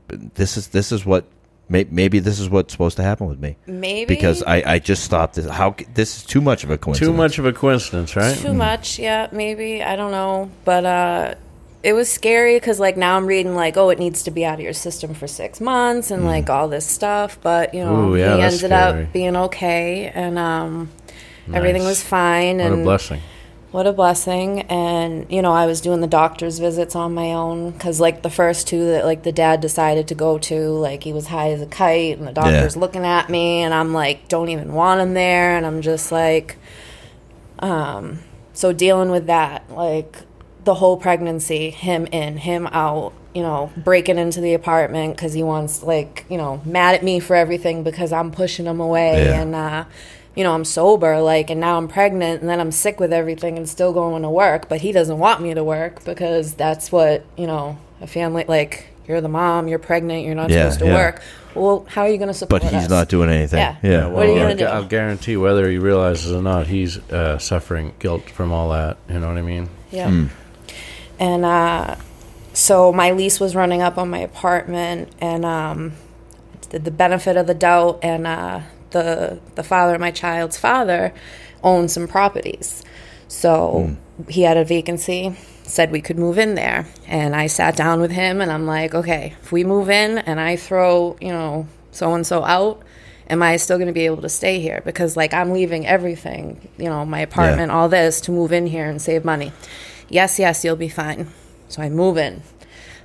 [0.08, 1.24] this is this is what
[1.68, 5.02] may- maybe this is what's supposed to happen with me maybe because I I just
[5.04, 5.46] stopped this.
[5.48, 7.10] How c- this is too much of a coincidence.
[7.10, 8.36] Too much of a coincidence, right?
[8.36, 9.82] Too much, yeah, maybe.
[9.82, 10.50] I don't know.
[10.64, 11.34] But uh
[11.82, 14.54] it was scary because like now I'm reading like, oh, it needs to be out
[14.54, 17.38] of your system for six months and like all this stuff.
[17.42, 18.08] But you know, Mm.
[18.10, 19.04] Ooh, yeah, he ended scary.
[19.04, 20.90] up being okay and um
[21.52, 23.20] everything was fine What and a blessing.
[23.72, 27.72] what a blessing and you know i was doing the doctor's visits on my own
[27.72, 31.12] because like the first two that like the dad decided to go to like he
[31.12, 34.50] was high as a kite and the doctor's looking at me and i'm like don't
[34.50, 36.56] even want him there and i'm just like
[37.58, 38.20] um
[38.52, 40.16] so dealing with that like
[40.64, 45.42] the whole pregnancy him in him out you know breaking into the apartment because he
[45.42, 49.40] wants like you know mad at me for everything because i'm pushing him away Yeah.
[49.42, 49.84] and uh
[50.36, 53.56] you know i'm sober like and now i'm pregnant and then i'm sick with everything
[53.56, 57.24] and still going to work but he doesn't want me to work because that's what
[57.36, 60.86] you know a family like you're the mom you're pregnant you're not Yeah, supposed to
[60.86, 60.94] yeah.
[60.94, 61.22] work
[61.54, 62.88] well how are you going to support But he's us?
[62.90, 63.58] not doing anything.
[63.58, 63.76] Yeah.
[63.82, 64.06] Yeah.
[64.06, 64.64] What are you gonna do?
[64.64, 68.96] I'll guarantee whether he realizes or not, he's uh, suffering guilt from all that.
[69.10, 69.68] You know what I mean?
[69.90, 70.28] Yeah.
[71.22, 71.94] And uh,
[72.52, 75.92] so my lease was running up on my apartment, and um,
[76.70, 81.14] the, the benefit of the doubt, and uh, the the father of my child's father
[81.62, 82.82] owned some properties,
[83.28, 83.96] so
[84.28, 85.36] he had a vacancy.
[85.64, 88.92] Said we could move in there, and I sat down with him, and I'm like,
[88.92, 92.82] okay, if we move in, and I throw, you know, so and so out.
[93.30, 94.82] Am I still going to be able to stay here?
[94.84, 98.90] Because, like, I'm leaving everything, you know, my apartment, all this to move in here
[98.90, 99.52] and save money.
[100.12, 101.28] Yes, yes, you'll be fine.
[101.68, 102.42] So I move in.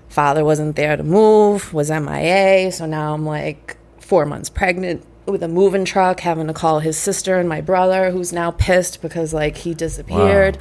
[0.09, 2.69] Father wasn't there to move, was MIA.
[2.73, 6.97] So now I'm like four months pregnant, with a moving truck, having to call his
[6.97, 10.57] sister and my brother, who's now pissed because like he disappeared.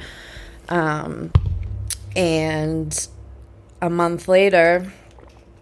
[0.69, 1.33] Um,
[2.15, 3.07] and
[3.81, 4.91] a month later,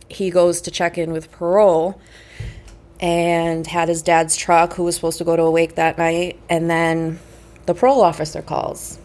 [0.07, 1.99] he goes to check in with parole
[2.99, 6.39] and had his dad's truck, who was supposed to go to a wake that night,
[6.47, 7.19] and then
[7.65, 8.99] the parole officer calls.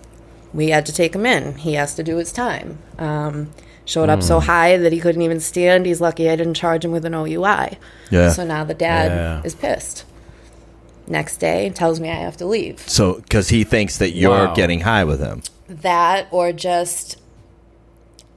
[0.53, 1.57] We had to take him in.
[1.57, 2.79] He has to do his time.
[2.99, 3.51] Um,
[3.85, 5.87] showed up so high that he couldn't even stand.
[5.87, 7.79] He's lucky I didn't charge him with an OUI.
[8.11, 8.31] Yeah.
[8.31, 9.43] So now the dad Yeah.
[9.45, 10.05] is pissed.
[11.09, 12.81] Next day, tells me I have to leave.
[12.89, 14.55] So, because he thinks that you're Wow.
[14.55, 15.43] getting high with him.
[15.69, 17.17] that or just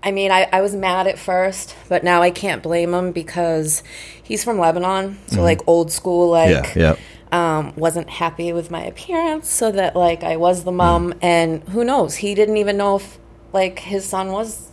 [0.05, 3.83] I mean, I, I was mad at first, but now I can't blame him because
[4.21, 6.79] he's from Lebanon, so like old school, like Mm-hmm.
[6.79, 6.95] yeah, yeah.
[7.33, 11.83] Um, wasn't happy with my appearance, so that like I was the mom, and who
[11.83, 13.17] knows, he didn't even know if
[13.51, 14.69] like his son was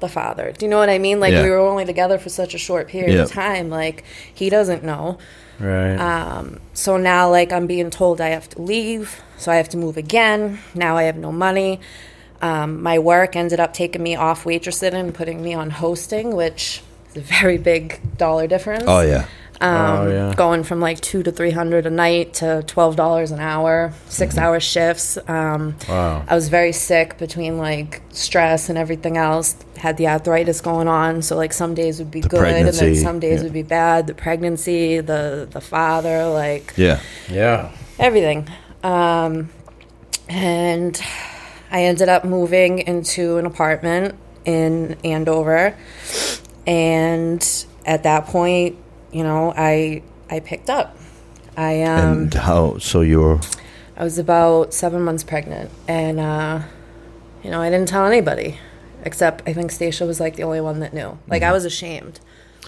[0.00, 0.52] the father.
[0.52, 1.20] Do you know what I mean?
[1.20, 1.44] Like Yeah.
[1.44, 4.02] we were only together for such a short period of time, like
[4.34, 5.18] he doesn't know.
[5.60, 5.94] Right.
[5.96, 9.76] Um, so now, like, I'm being told I have to leave, so I have to
[9.76, 10.58] move again.
[10.74, 11.78] Now I have no money.
[12.40, 16.82] Um, my work ended up taking me off waitressing and putting me on hosting, which
[17.10, 18.84] is a very big dollar difference.
[18.88, 19.26] Oh yeah.
[19.62, 20.34] Um, Oh, yeah.
[20.34, 24.34] Going from like two to three hundred a night to twelve dollars an hour, 6
[24.34, 24.44] Mm-hmm.
[24.44, 25.16] hour shifts.
[25.28, 26.24] Um, Wow.
[26.28, 29.54] I was very sick between like stress and everything else.
[29.76, 33.18] Had the arthritis going on, so like some days would be good, and then some
[33.20, 33.44] days yeah.
[33.44, 34.06] would be bad.
[34.08, 37.00] The pregnancy, the the father, like Yeah.
[37.30, 37.70] yeah.
[37.98, 38.48] everything.
[38.82, 39.48] Um,
[40.28, 41.00] and
[41.70, 45.74] I ended up moving into an apartment in Andover.
[46.66, 48.76] And at that point,
[49.12, 50.96] you know, I I picked up.
[51.56, 52.78] I um and how?
[52.78, 53.40] So you're.
[53.96, 56.60] I was about seven months pregnant, and uh,
[57.44, 58.58] you know, I didn't tell anybody,
[59.04, 61.18] except I think Stacia was like the only one that knew.
[61.28, 62.18] Like I was ashamed,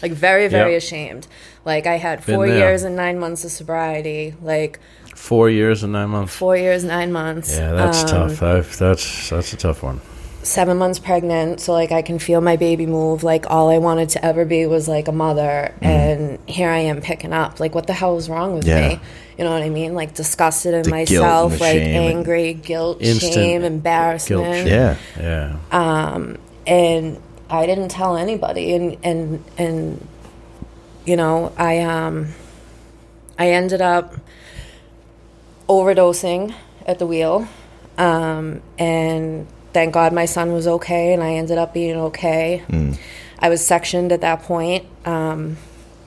[0.03, 0.82] like very, very Yep.
[0.82, 1.26] ashamed.
[1.64, 4.78] Like I had four years and nine months of sobriety, like
[5.14, 6.34] Four years and nine months.
[6.36, 7.57] four years, nine months.
[7.57, 8.42] Yeah, that's Um, tough.
[8.42, 10.01] I've, that's that's a tough one.
[10.45, 13.24] Seven months pregnant, so like I can feel my baby move.
[13.24, 17.01] Like all I wanted to ever be was like a mother, and here I am
[17.01, 17.61] picking up.
[17.61, 18.88] Like what the hell is wrong with Yeah.
[18.88, 19.01] me?
[19.38, 19.95] You know what I mean?
[19.95, 24.55] Like disgusted in The guilt myself, like angry, guilt, shame, embarrassment.
[24.55, 24.97] shame.
[25.18, 25.57] Yeah.
[25.72, 26.34] Yeah.
[26.66, 27.18] and
[27.51, 30.07] I didn't tell anybody and and and
[31.07, 32.28] you know I um
[33.38, 34.14] I ended up
[35.68, 36.55] overdosing
[36.86, 37.49] at the wheel
[37.97, 42.62] um and thank God my son was okay and I ended up being okay.
[43.39, 45.57] I was sectioned at that point um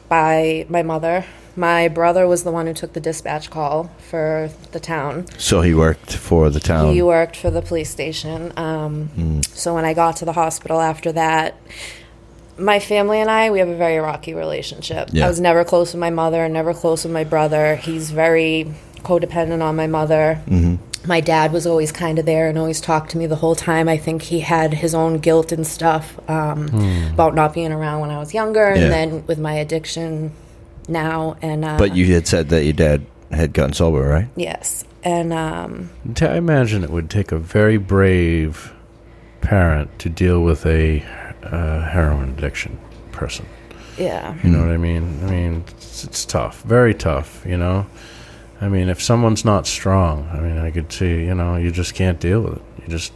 [0.09, 1.25] by my mother.
[1.55, 5.25] My brother was the one who took the dispatch call for the town.
[5.39, 6.93] So he worked for the town.
[6.93, 8.53] He worked for the police station.
[8.57, 11.55] Um, So when I got to the hospital after that,
[12.59, 15.09] my family and I, we have a very rocky relationship.
[15.11, 15.25] Yeah.
[15.25, 17.75] I was never close with my mother, never close with my brother.
[17.75, 20.39] He's very codependent on my mother.
[21.07, 23.87] My dad was always kind of there and always talked to me the whole time.
[23.87, 26.67] I think he had his own guilt and stuff um,
[27.13, 30.33] about not being around when I was younger, and then with my addiction
[30.87, 31.37] now.
[31.41, 34.27] And uh, but you had said that your dad had gotten sober, right?
[34.35, 38.73] yes, and um, T- I imagine it would take a very brave
[39.41, 41.01] parent to deal with a
[41.43, 42.77] uh, heroin addiction
[43.11, 43.45] person.
[43.97, 44.35] yeah.
[44.43, 45.23] You know what I mean?
[45.23, 47.45] I mean, it's, it's tough, very tough.
[47.45, 47.85] You know,
[48.59, 51.93] I mean, if someone's not strong, I mean, I could see, you know, you just
[51.93, 52.61] can't deal with it.
[52.81, 53.13] You just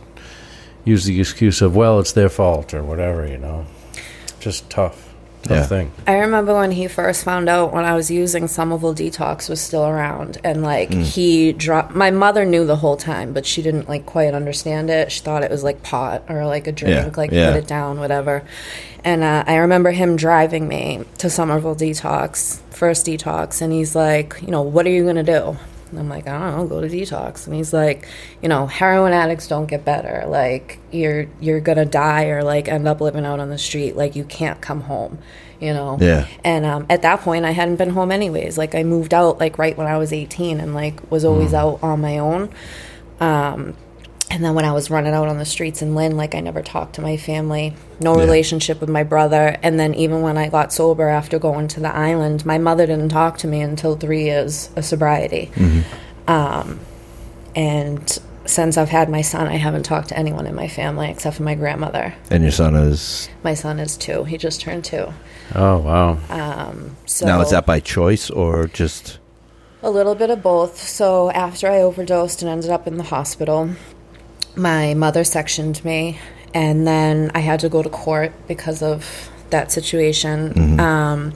[0.85, 3.25] use the excuse of, well, it's their fault or whatever.
[3.25, 3.65] You know,
[4.39, 5.10] just tough,
[5.49, 5.63] Yeah.
[5.65, 5.91] thing.
[6.07, 9.85] I remember when he first found out when I was using Somerville Detox was still
[9.85, 11.03] around, and like Mm.
[11.03, 11.95] he dropped.
[11.95, 15.11] My mother knew the whole time, but she didn't like quite understand it.
[15.11, 17.51] She thought it was like pot or like a drink, Yeah, like yeah.
[17.51, 18.43] put it down, whatever.
[19.03, 24.35] And uh, I remember him driving me to Somerville Detox, first detox, and he's like,
[24.41, 25.57] you know, what are you gonna do?
[25.91, 27.45] And I'm like, I don't know, go to detox.
[27.45, 28.07] And he's like,
[28.41, 30.23] you know, heroin addicts don't get better.
[30.27, 33.95] Like you're you're gonna die or like end up living out on the street.
[33.95, 35.19] Like you can't come home.
[35.59, 35.97] You know.
[36.01, 36.27] Yeah.
[36.43, 38.57] And um, at that point, I hadn't been home anyways.
[38.57, 41.83] Like I moved out like right when I was 18, and like was always out
[41.83, 42.49] on my own.
[43.19, 43.75] Um,
[44.31, 46.61] and then when I was running out on the streets in Lynn, like I never
[46.61, 48.21] talked to my family, no Yeah.
[48.23, 49.57] relationship with my brother.
[49.61, 53.09] And then even when I got sober after going to the island, my mother didn't
[53.09, 55.51] talk to me until three years of sobriety.
[56.27, 56.79] Um,
[57.55, 61.35] and since I've had my son, I haven't talked to anyone in my family except
[61.35, 62.13] for my grandmother.
[62.29, 65.13] And your son is My son is two; he just turned two.
[65.53, 66.17] Oh wow.
[67.05, 69.19] So now is that by choice or just
[69.83, 70.77] A little bit of both.
[70.77, 73.69] So after I overdosed and ended up in the hospital,
[74.55, 76.19] my mother sectioned me,
[76.53, 80.79] and then I had to go to court because of that situation.
[80.79, 81.33] Um,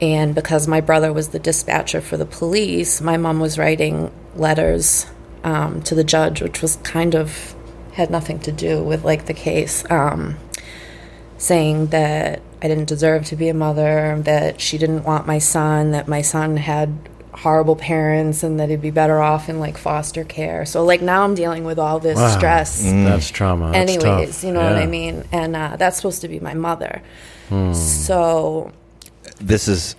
[0.00, 5.06] and because my brother was the dispatcher for the police, my mom was writing letters
[5.44, 7.54] um, to the judge, which was kind of
[7.92, 10.36] had nothing to do with like the case, um,
[11.36, 15.90] saying that I didn't deserve to be a mother, that she didn't want my son,
[15.90, 16.96] that my son had
[17.32, 20.64] horrible parents, and that he'd be better off in like foster care.
[20.66, 22.36] So like now I'm dealing with all this Wow.
[22.36, 23.72] stress That's trauma.
[23.72, 24.44] That's anyways tough.
[24.44, 27.02] you know what i mean and uh, that's supposed to be my mother
[27.48, 27.72] Hmm.
[27.72, 28.72] so
[29.40, 29.96] This is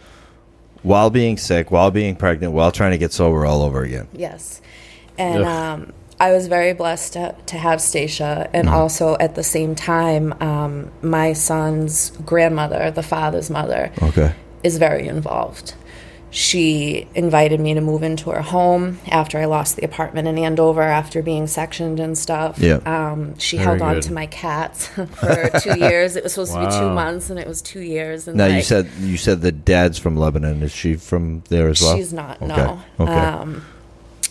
[0.84, 4.08] while being sick, while being pregnant, while trying to get sober all over again.
[4.14, 4.62] yes
[5.18, 8.76] and um, i was very blessed to, to have stacia and Mm-hmm.
[8.76, 14.34] also at the same time um, my son's grandmother the father's mother Okay.
[14.64, 15.74] is very involved
[16.32, 20.82] she invited me to move into her home after I lost the apartment in Andover
[20.82, 22.58] after being sectioned and stuff.
[22.58, 22.80] Yeah.
[22.86, 26.16] Um, she Very held on to my cats for two years.
[26.16, 28.30] It was supposed to be two months, and it was two years.
[28.30, 30.64] And Now you said you said the dad's from Lebanon.
[30.64, 31.98] Is she from there as well?
[31.98, 32.42] She's not.
[32.42, 32.56] Okay.
[32.56, 32.82] No.
[33.00, 33.12] Okay.
[33.12, 33.66] Um,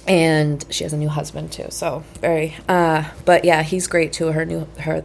[0.08, 1.66] and she has a new husband too.
[1.68, 2.56] So very.
[2.66, 4.28] Uh, but yeah, he's great too.
[4.28, 5.04] Her new her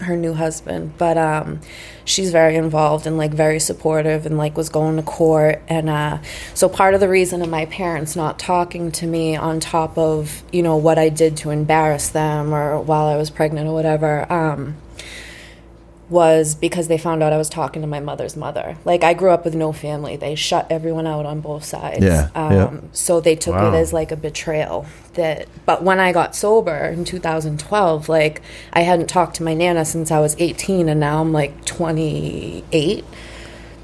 [0.00, 0.92] her new husband.
[0.98, 1.60] But um,
[2.04, 5.62] she's very involved and like very supportive and like was going to court.
[5.68, 6.18] And uh,
[6.54, 10.42] so part of the reason of my parents not talking to me on top of
[10.52, 14.30] you know what I did to embarrass them or while I was pregnant or whatever.
[14.32, 14.76] Um,
[16.10, 18.76] was because they found out I was talking to my mother's mother.
[18.84, 20.16] Like I grew up with no family.
[20.16, 22.04] They shut everyone out on both sides.
[22.04, 22.70] Yeah, Um, yeah.
[22.92, 23.72] So they took Wow.
[23.72, 24.86] it as like a betrayal.
[25.14, 28.42] That, but when I got sober in 2012, like
[28.72, 33.04] I hadn't talked to my nana since I was 18, and now I'm like 28.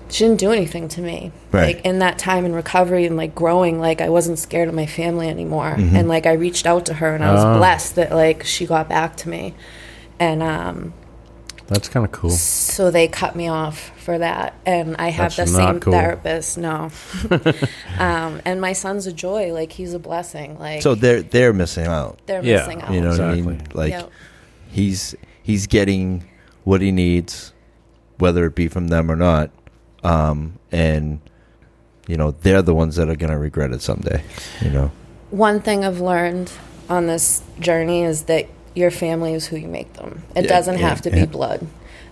[0.08, 1.32] She didn't do anything to me.
[1.50, 1.76] Right.
[1.76, 4.86] Like in that time in recovery and like growing, like I wasn't scared of my
[4.86, 5.74] family anymore.
[5.76, 5.96] Mm-hmm.
[5.96, 7.56] And like I reached out to her, and I was Oh.
[7.58, 9.54] blessed that like she got back to me.
[10.20, 10.92] And um,
[11.68, 12.30] That's kind of cool.
[12.30, 15.92] so they cut me off for that and i have That's the same cool.
[15.92, 16.90] therapist no
[17.98, 21.86] um, and my son's a joy like he's a blessing like so they're they're missing
[21.86, 22.20] out.
[22.26, 23.62] they're Yeah, missing out You know what I mean?
[23.74, 24.10] Like Yep.
[24.70, 26.24] he's he's getting
[26.64, 27.52] what he needs,
[28.18, 29.50] whether it be from them or not.
[30.04, 31.20] Um, and
[32.08, 34.22] you know they're the ones that are going to regret it someday.
[34.60, 34.90] You know.
[35.30, 36.52] one thing i've learned
[36.88, 38.46] on this journey is that
[38.76, 41.20] your family is who you make them it Yeah, doesn't yeah, have to yeah.
[41.24, 41.66] be blood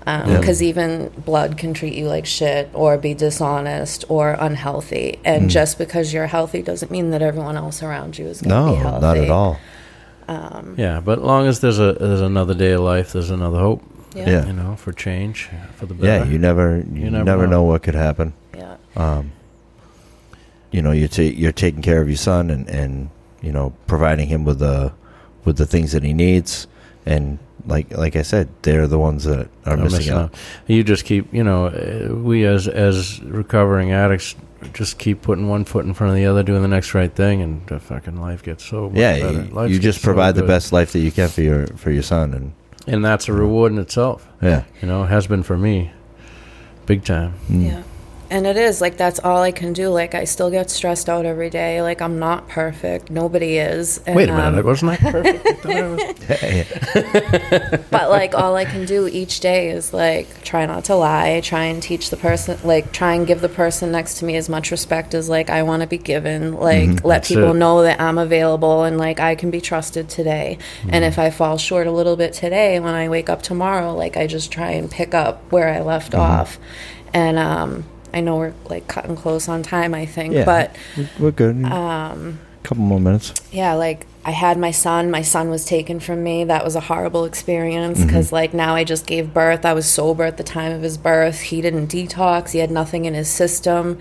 [0.06, 0.38] Yeah.
[0.38, 5.48] because even blood can treat you like shit or be dishonest or unhealthy and Mm.
[5.58, 8.72] just because you're healthy doesn't mean that everyone else around you is going to No,
[8.74, 9.58] be healthy not at all.
[10.76, 13.82] Yeah, but long as there's a there's another day of life, there's another hope.
[14.14, 14.46] yeah Yeah.
[14.46, 16.30] You know, for change, for the Yeah, better.
[16.32, 17.50] you never you, never never, know.
[17.60, 17.62] know.
[17.70, 18.32] what could happen.
[18.56, 19.32] yeah Um,
[20.70, 23.08] you know, you're ta- you're taking care of your son and and
[23.42, 24.92] you know providing him with the
[25.44, 26.66] with the things that he needs
[27.06, 30.22] and like like I said, they're the ones that are Are missing, missing out.
[30.24, 30.34] out.
[30.66, 34.34] You just keep, you know, uh, we as as recovering addicts
[34.74, 37.40] just keep putting one foot in front of the other, doing the next right thing,
[37.42, 39.32] and the fucking life gets so much Yeah, better.
[39.32, 41.66] you, Life you gets just so provide the best life that you can for your
[41.68, 42.52] for your son, and
[42.86, 44.26] and that's a reward in itself.
[44.42, 45.90] yeah, You know, it has been for me,
[46.86, 47.32] big time.
[47.50, 47.64] Mm.
[47.64, 47.82] Yeah.
[48.34, 49.90] And it is like that's all I can do.
[49.90, 51.82] Like I still get stressed out every day.
[51.82, 53.08] Like I'm not perfect.
[53.08, 53.98] Nobody is.
[54.06, 55.64] And, Wait a minute, um, wasn't I perfect?
[55.66, 60.96] I was- but like all I can do each day is like try not to
[60.96, 64.34] lie, try and teach the person, like try and give the person next to me
[64.36, 66.54] as much respect as like I want to be given.
[66.54, 67.08] Like let Mm-hmm.
[67.08, 67.58] That's people it.
[67.58, 70.58] know that I'm available and like I can be trusted today.
[70.80, 70.90] Mm-hmm.
[70.92, 74.16] And if I fall short a little bit today, when I wake up tomorrow, like
[74.16, 76.20] I just try and pick up where I left Mm-hmm.
[76.20, 76.58] off.
[77.12, 77.84] And um,
[78.14, 80.44] I know we're like cutting close on time, I think, Yeah.
[80.44, 81.64] but We're- we're good.
[81.64, 83.34] Um, couple more minutes.
[83.52, 85.10] yeah, like I had my son.
[85.10, 86.44] My son was taken from me.
[86.44, 89.66] That was a horrible experience because, like, now I just gave birth.
[89.66, 91.40] I was sober at the time of his birth.
[91.40, 93.98] He didn't detox, he had nothing in his system.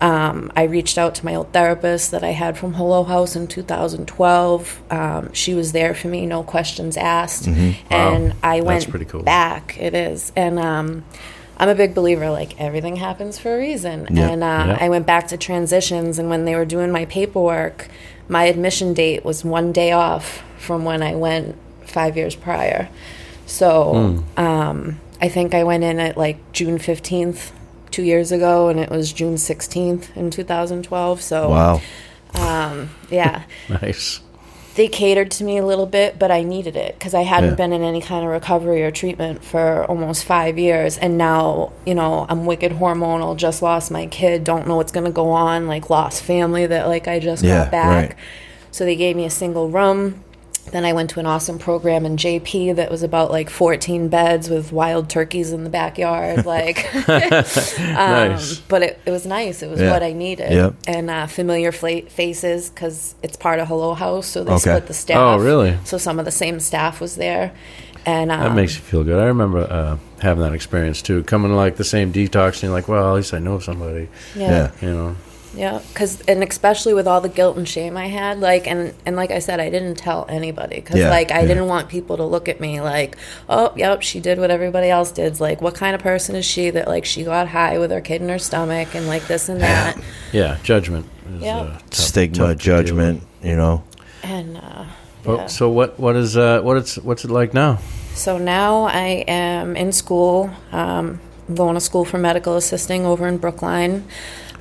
[0.00, 3.48] Um, I reached out to my old therapist that I had from Hello House in
[3.48, 4.82] 2012.
[4.90, 7.48] Um, she was there for me, no questions asked.
[7.90, 9.22] And I That's went pretty cool.
[9.22, 9.76] back.
[9.80, 10.30] It is.
[10.36, 11.04] And, um,
[11.56, 14.08] I'm a big believer, like everything happens for a reason.
[14.10, 14.28] Yeah.
[14.30, 14.78] And uh, Yeah.
[14.80, 17.88] I went back to transitions, and when they were doing my paperwork,
[18.28, 22.88] my admission date was one day off from when I went five years prior.
[23.46, 27.52] So um, I think I went in at like June 15th
[27.90, 31.20] two years ago, and it was June 16th in 2012.
[31.20, 31.80] So Wow.
[32.34, 34.20] um, yeah nice.
[34.76, 37.54] They catered to me a little bit, but I needed it because I hadn't Yeah.
[37.56, 40.98] been in any kind of recovery or treatment for almost five years.
[40.98, 45.06] And now, you know, I'm wicked hormonal, just lost my kid, don't know what's going
[45.06, 48.08] to go on, like lost family that like I just Yeah, got back.
[48.10, 48.14] right.
[48.72, 50.24] So they gave me a single room.
[50.72, 54.48] Then I went to an awesome program in JP that was about like 14 beds
[54.50, 56.44] with wild turkeys in the backyard.
[56.46, 58.58] Like, nice.
[58.60, 59.62] but it, it was nice.
[59.62, 59.90] It was Yeah.
[59.92, 60.52] what I needed.
[60.52, 60.74] Yep.
[60.86, 64.58] And uh, familiar fla- faces because it's part of Hello House, so they Okay.
[64.60, 65.16] split the staff.
[65.18, 65.76] Oh, really?
[65.84, 67.52] So some of the same staff was there,
[68.06, 69.20] and um, That makes you feel good.
[69.20, 71.22] I remember uh, having that experience too.
[71.24, 74.08] Coming to like the same detox, and you're like, well, at least I know somebody.
[74.34, 74.50] yeah.
[74.80, 74.88] Yeah.
[74.88, 75.16] You know.
[75.56, 79.14] Yeah, because and especially with all the guilt and shame I had, like and and
[79.16, 81.46] like I said, I didn't tell anybody because Yeah, like I yeah.
[81.48, 83.16] didn't want people to look at me like,
[83.48, 85.26] oh, yep, she did what everybody else did.
[85.26, 88.00] It's like, what kind of person is she that like she got high with her
[88.00, 89.96] kid in her stomach and like this and that,
[90.32, 91.06] Yeah, judgment.
[91.38, 91.56] Yeah.
[91.58, 92.86] uh, tough- Stigma, tough to deal with.
[92.86, 93.22] judgment.
[93.42, 93.84] You know.
[94.22, 94.84] and uh,
[95.26, 95.46] Oh, yeah.
[95.46, 95.98] So what?
[96.00, 96.36] What is?
[96.36, 96.96] Uh, what it's?
[96.98, 97.78] What's it like now?
[98.14, 100.50] So now I am in school.
[100.72, 101.20] Um,
[101.54, 104.04] going to school for medical assisting over in Brookline.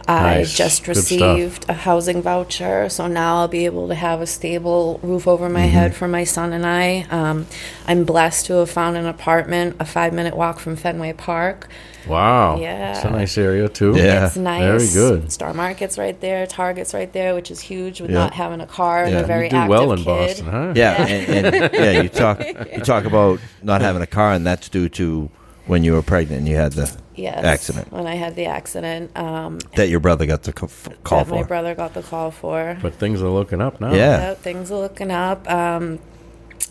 [0.07, 0.53] I Nice.
[0.55, 5.27] just received a housing voucher, so now I'll be able to have a stable roof
[5.27, 5.69] over my Mm-hmm.
[5.69, 7.05] head for my son and I.
[7.09, 7.47] Um,
[7.87, 11.69] I'm blessed to have found an apartment a five minute walk from Fenway Park.
[12.05, 12.59] Wow.
[12.59, 12.95] Yeah.
[12.97, 13.93] It's a nice area too.
[13.95, 14.25] Yeah.
[14.27, 14.93] It's nice.
[14.93, 15.31] Very good.
[15.31, 18.17] Star Market's right there, Target's right there, which is huge with Yeah.
[18.17, 19.19] not having a car and Yeah.
[19.21, 20.05] a very You do active well in kid.
[20.05, 20.73] Boston, huh?
[20.75, 24.67] Yeah, and, and yeah, you talk you talk about not having a car, and that's
[24.67, 25.29] due to
[25.65, 27.43] when you were pregnant and you had the Yes.
[27.43, 29.15] accident When I had the accident.
[29.17, 30.69] Um, that your brother got the co-
[31.03, 31.35] call that for.
[31.35, 32.77] my brother got the call for.
[32.81, 33.93] But things are looking up now.
[33.93, 34.29] Yeah.
[34.29, 35.49] Yep, things are looking up.
[35.49, 35.99] Um,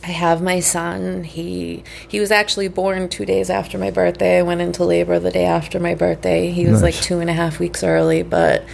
[0.03, 1.23] I have my son.
[1.23, 4.39] He he was actually born two days after my birthday.
[4.39, 6.51] I went into labor the day after my birthday.
[6.51, 8.65] He was like two and a half weeks early, but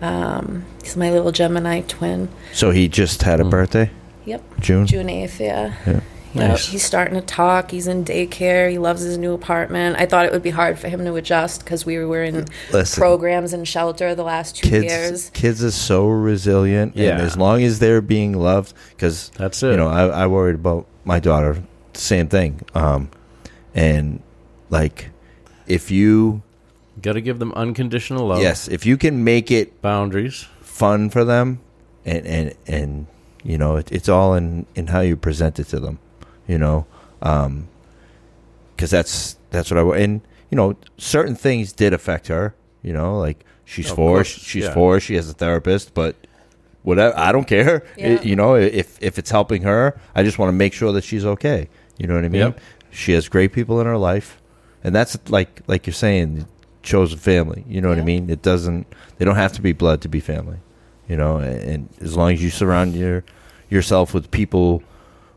[0.00, 2.28] um, he's my little Gemini twin.
[2.52, 3.90] So he just had a birthday,
[4.26, 4.86] Yep, June.
[4.86, 5.40] June eighth.
[5.40, 5.74] Yeah.
[5.86, 6.00] Yeah.
[6.34, 6.66] Yep, Nice.
[6.68, 7.72] he's starting to talk.
[7.72, 8.70] He's in daycare.
[8.70, 9.96] He loves his new apartment.
[9.98, 13.00] I thought it would be hard for him to adjust because we were in Listen.
[13.00, 15.30] programs and shelter the last two Kids, years.
[15.30, 17.10] kids are so resilient, Yeah.
[17.12, 19.72] and as long as they're being loved, because That's it.
[19.72, 21.62] You know, I, I worried about my daughter.
[21.94, 22.60] Same thing.
[22.74, 23.10] Um,
[23.74, 24.22] and
[24.70, 25.10] like,
[25.66, 26.42] if you
[27.02, 28.40] Got to give them unconditional love.
[28.40, 30.46] yes, if you can make it Boundaries.
[30.60, 31.58] fun for them,
[32.04, 33.06] and and and
[33.42, 35.98] you know, it, it's all in in how you present it to them.
[36.50, 36.86] You know,
[37.22, 37.68] um,
[38.74, 40.20] because that's that's what I wa- and
[40.50, 42.54] you know, certain things did affect her.
[42.82, 44.74] You know, like she's Of four, course, she's yeah.
[44.74, 46.16] four, she has a therapist, but
[46.82, 47.84] whatever, I don't care.
[47.96, 48.06] Yeah.
[48.14, 51.04] It- you know, if if it's helping her, I just want to make sure that
[51.04, 51.68] she's okay.
[51.98, 52.40] You know what I mean?
[52.40, 52.60] Yep.
[52.90, 54.40] She has great people in her life,
[54.82, 56.46] and that's like like you're saying,
[56.82, 57.64] chosen family.
[57.68, 58.28] You know what I mean?
[58.30, 58.86] It doesn't.
[59.18, 60.58] They don't have to be blood to be family.
[61.08, 63.22] You know, and, and as long as you surround your
[63.68, 64.82] yourself with people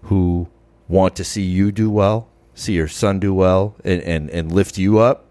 [0.03, 0.47] who
[0.93, 4.77] want to see you do well, see your son do well, and and, and lift
[4.77, 5.25] you up.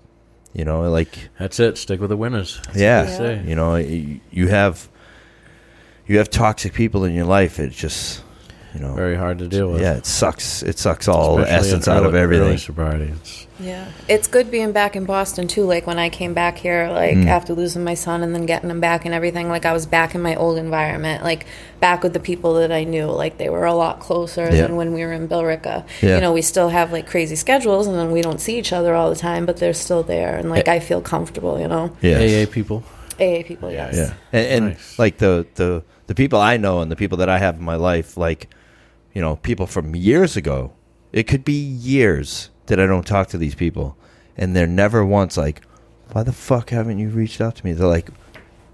[0.53, 1.79] You know, like That's it.
[1.79, 2.61] Stick with the winners.
[2.67, 4.91] That's yeah, you know, you, you have
[6.07, 7.59] you have toxic people in your life.
[7.59, 8.23] It just
[8.75, 9.81] you know, Very hard to deal with.
[9.83, 10.63] yeah, it sucks.
[10.63, 12.57] It sucks all the Especially in essence out of everything.
[12.59, 13.13] Sobriety.
[13.21, 15.65] It's, Yeah, it's good being back in Boston too.
[15.65, 17.27] Like when I came back here, like Mm.
[17.29, 20.15] after losing my son and then getting him back and everything, like I was back
[20.15, 21.47] in my old environment, like
[21.81, 23.07] back with the people that I knew.
[23.07, 24.63] Like they were a lot closer Yeah.
[24.63, 25.85] than when we were in Billerica.
[26.01, 26.15] Yeah.
[26.17, 28.95] You know, we still have like crazy schedules and then we don't see each other
[28.95, 31.61] all the time, but they're still there and like I feel comfortable.
[31.61, 32.21] You know, Yes.
[32.49, 32.83] AA people.
[33.21, 33.95] AA people, yes.
[33.95, 34.99] Yeah, and, and Nice.
[34.99, 37.77] like the the the people I know and the people that I have in my
[37.77, 38.49] life, like
[39.15, 40.73] you know, people from years ago.
[41.13, 43.97] It could be years that I don't talk to these people,
[44.37, 45.61] and they're never once like,
[46.13, 48.09] "Why the fuck haven't you reached out to me?" They're like,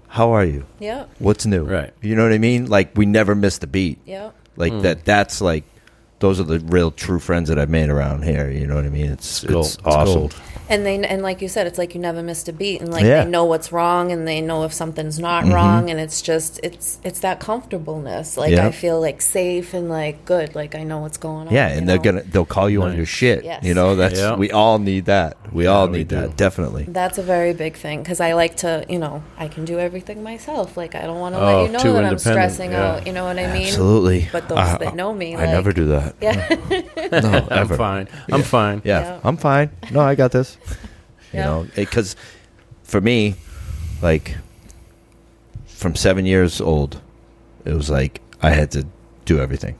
[0.07, 0.65] "How are you?
[0.79, 1.93] Yeah, What's new?" Right.
[2.01, 2.67] You know what I mean?
[2.67, 3.99] Like we never missed a beat.
[4.05, 4.31] yeah.
[4.55, 4.81] Like Hmm.
[4.81, 5.05] that.
[5.05, 5.63] That's like.
[6.19, 8.49] Those are the real true friends that I've made around here.
[8.51, 9.05] You know what I mean?
[9.09, 9.65] It's, gold.
[9.67, 10.13] it's It's awesome.
[10.19, 10.35] gold.
[10.69, 13.03] And they and like you said, it's like you never missed a beat, and like
[13.03, 13.23] Yeah.
[13.23, 15.53] they know what's wrong, and they know if something's not Mhm.
[15.53, 18.37] wrong, and it's just it's it's that comfortableness.
[18.37, 18.67] Like Yeah.
[18.67, 21.53] I feel like safe and like good, like I know what's going on.
[21.53, 22.03] Yeah, and they're know?
[22.03, 23.43] gonna they'll call you on your shit.
[23.43, 23.63] Yes.
[23.63, 24.35] You know that's Yeah.
[24.35, 25.37] we all need that.
[25.51, 26.15] We all need do.
[26.17, 26.85] that definitely.
[26.87, 30.21] That's a very big thing because I like to, you know, I can do everything
[30.23, 30.77] myself.
[30.77, 32.85] Like I don't want to Oh, let you know that I'm stressing yeah.
[32.93, 33.07] out.
[33.07, 33.63] You know what I mean?
[33.67, 34.29] Absolutely.
[34.31, 36.13] But those I- that know me, I like, never do that.
[36.21, 36.47] Yeah,
[37.11, 37.75] No, I'm ever.
[37.75, 38.07] fine.
[38.31, 38.83] I'm fine.
[38.85, 39.17] Yeah, Yeah.
[39.23, 39.71] I'm fine.
[39.91, 40.57] No, I got this.
[41.31, 41.45] You Yeah.
[41.45, 42.15] know, because
[42.83, 43.35] for me,
[44.01, 44.35] like
[45.67, 47.01] from seven years old,
[47.65, 48.85] it was like I had to
[49.25, 49.77] do everything.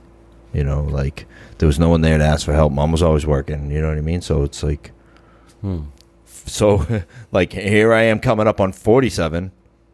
[0.54, 1.26] You know, like
[1.58, 2.72] there was no one there to ask for help.
[2.72, 3.72] Mom was always working.
[3.72, 4.22] You know what I mean?
[4.22, 4.92] So it's like,
[5.62, 5.82] Hmm.
[6.46, 6.86] so
[7.32, 9.52] like here I am coming up on 47.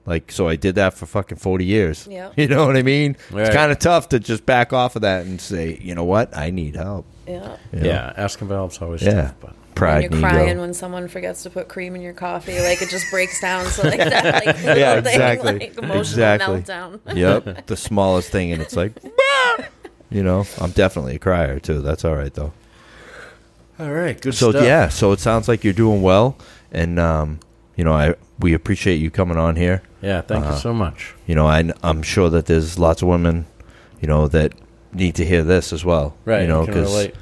[0.08, 2.08] Like, so I did that for fucking 40 years.
[2.10, 2.32] Yeah.
[2.38, 3.18] You know what I mean?
[3.32, 3.48] Right.
[3.48, 6.36] It's kind of tough to just back off of that and say, you know what?
[6.38, 7.06] I need help.
[7.28, 7.58] yeah.
[7.74, 7.86] you know?
[7.88, 9.14] Yeah, asking for help's always Yeah.
[9.22, 9.36] tough.
[9.40, 10.30] But Pride when and you're ego.
[10.30, 13.66] crying when someone forgets to put cream in your coffee, like it just breaks down.
[13.68, 15.60] So like that, like little Yeah, thing, exactly.
[15.60, 16.62] like emotional Exactly.
[16.62, 17.00] meltdown.
[17.16, 18.94] yep, the smallest thing, and it's like,
[20.10, 21.82] You know, I'm definitely a crier too.
[21.82, 22.54] That's all right though.
[23.78, 24.64] All right, good So stuff.
[24.64, 26.38] yeah, so it sounds like you're doing well,
[26.72, 27.40] and um,
[27.76, 29.82] you know, I we appreciate you coming on here.
[30.02, 30.22] yeah.
[30.22, 31.14] Thank Uh, you so much.
[31.28, 33.46] You know, I I'm sure that there's lots of women,
[34.00, 34.54] you know, that
[34.94, 36.16] need to hear this as well.
[36.24, 37.16] Right, You know, because relate.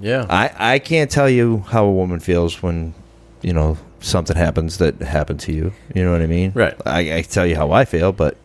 [0.00, 2.94] Yeah, I I can't tell you how a woman feels when,
[3.42, 5.72] you know, something happens that happened to you.
[5.94, 6.52] You know what I mean?
[6.54, 6.74] Right.
[6.86, 8.36] I, I can tell you how I feel, but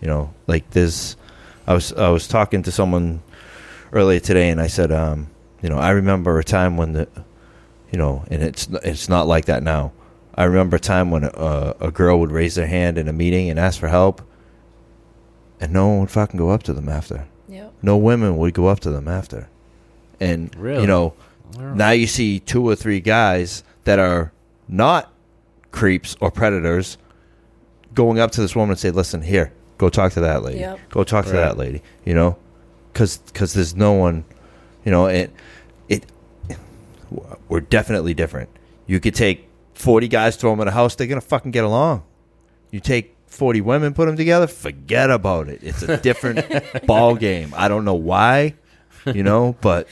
[0.00, 1.16] you know, like there's,
[1.66, 3.22] I was I was talking to someone
[3.92, 5.28] earlier today, and I said, um,
[5.62, 7.08] you know, I remember a time when the,
[7.90, 9.92] you know, and it's it's not like that now.
[10.34, 13.50] I remember a time when a, a girl would raise their hand in a meeting
[13.50, 14.20] and ask for help,
[15.60, 17.26] and no one would fucking go up to them after.
[17.48, 17.72] Yep.
[17.82, 19.48] No women would go up to them after,
[20.24, 20.80] and Really?
[20.82, 21.14] you know,
[21.58, 24.32] now you see two or three guys that are
[24.68, 25.12] not
[25.70, 26.96] creeps or predators
[27.94, 30.60] going up to this woman and say, "Listen, here, go talk to that lady.
[30.60, 30.78] Yep.
[30.90, 31.40] Go talk to Right.
[31.40, 32.36] that lady." You know,
[32.92, 34.24] because because there's no one,
[34.84, 35.30] you know, it
[35.88, 36.06] it
[37.48, 38.48] we're definitely different.
[38.86, 42.02] You could take forty guys, throw them in a house, they're gonna fucking get along.
[42.70, 45.60] You take forty women, put them together, forget about it.
[45.62, 46.44] It's a different
[46.86, 47.52] ball game.
[47.56, 48.54] I don't know why,
[49.06, 49.88] you know, but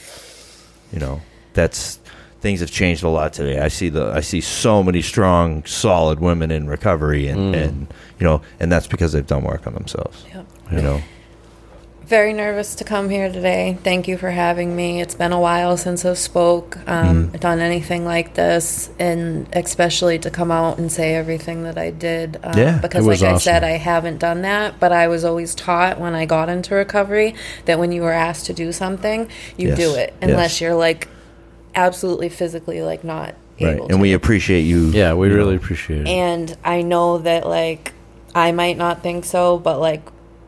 [0.93, 1.21] you know
[1.55, 1.99] that's
[2.41, 3.61] things have changed a lot today.
[3.61, 7.63] I see the I see so many strong, solid women in recovery, and Mm.
[7.65, 7.87] and
[8.19, 10.25] you know, and that's because they've done work on themselves.
[10.35, 10.47] Yep.
[10.73, 11.03] You know,
[12.07, 13.79] Very nervous to come here today.
[13.85, 15.01] Thank you for having me.
[15.01, 17.37] It's been a while since I've spoke, um, Mm-hmm.
[17.39, 22.39] done anything like this, and especially to come out and say everything that I did.
[22.43, 25.25] Um, Yeah, because it was like I said, I haven't done that, but I was
[25.25, 27.35] always taught when I got into recovery
[27.67, 30.61] that when you were asked to do something, you Yes, do it, unless yes.
[30.61, 31.09] you're like
[31.75, 33.75] absolutely physically like not right?
[33.77, 33.85] able.
[33.85, 33.99] And to.
[33.99, 34.89] we appreciate you.
[34.91, 36.09] yeah, we you really appreciate it.
[36.09, 37.93] And I know that like
[38.35, 40.03] I might not think so, but like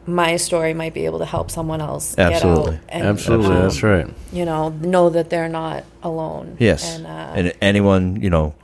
[0.06, 2.72] my story might be able to help someone else Absolutely.
[2.72, 2.80] get out.
[2.90, 4.06] And, Absolutely, um, that's right.
[4.32, 6.56] You know, know that they're not alone.
[6.58, 6.96] Yes.
[6.96, 8.54] And, uh, and anyone, you know,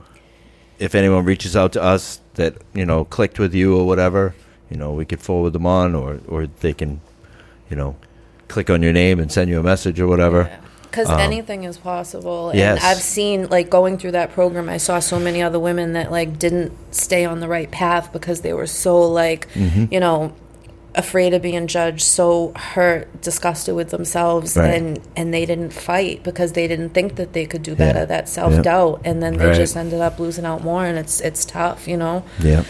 [0.79, 4.35] if anyone reaches out to us that, you know, clicked with you or whatever,
[4.69, 7.01] you know, we could forward them on or, or they can,
[7.69, 7.95] you know,
[8.47, 10.49] click on your name and send you a message or whatever.
[10.83, 12.49] Because Um, anything is possible.
[12.49, 12.83] And yes.
[12.83, 16.37] I've seen, like, going through that program, I saw so many other women that, like,
[16.37, 19.85] didn't stay on the right path because they were so, like, Mm-hmm.
[19.89, 20.33] you know,
[20.95, 24.73] afraid of being judged, so hurt, disgusted with themselves, Right.
[24.75, 27.99] and and they didn't fight because they didn't think that they could do better.
[27.99, 28.05] Yeah.
[28.05, 29.55] That self doubt, and then they Right.
[29.55, 32.23] just ended up losing out more, and it's it's tough, you know.
[32.41, 32.63] Yeah.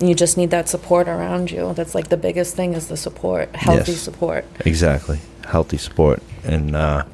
[0.00, 1.72] And you just need that support around you.
[1.74, 4.00] That's like the biggest thing is the support, healthy Yes.
[4.00, 4.44] support.
[4.64, 5.18] Exactly.
[5.46, 6.22] Healthy support.
[6.44, 7.04] And, uh,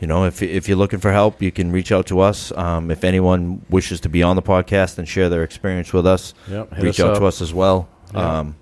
[0.00, 2.50] you know, if, if you're looking for help, you can reach out to us.
[2.56, 6.34] Um, if anyone wishes to be on the podcast and share their experience with us,
[6.50, 7.18] Yep, reach us out up.
[7.18, 7.86] to us as well.
[8.12, 8.38] Yeah.
[8.40, 8.54] Um,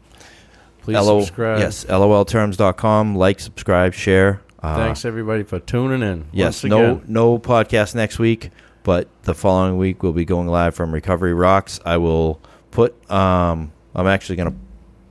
[0.89, 1.59] Please LO subscribe.
[1.59, 3.14] Yes, lolterms.com.
[3.14, 4.41] Like, subscribe, share.
[4.62, 6.24] Uh, Thanks everybody for tuning in.
[6.32, 7.05] Yes, no again.
[7.07, 8.49] no podcast next week,
[8.84, 11.78] but the following week we'll be going live from Recovery Rocks.
[11.84, 14.57] I will put um I'm actually going to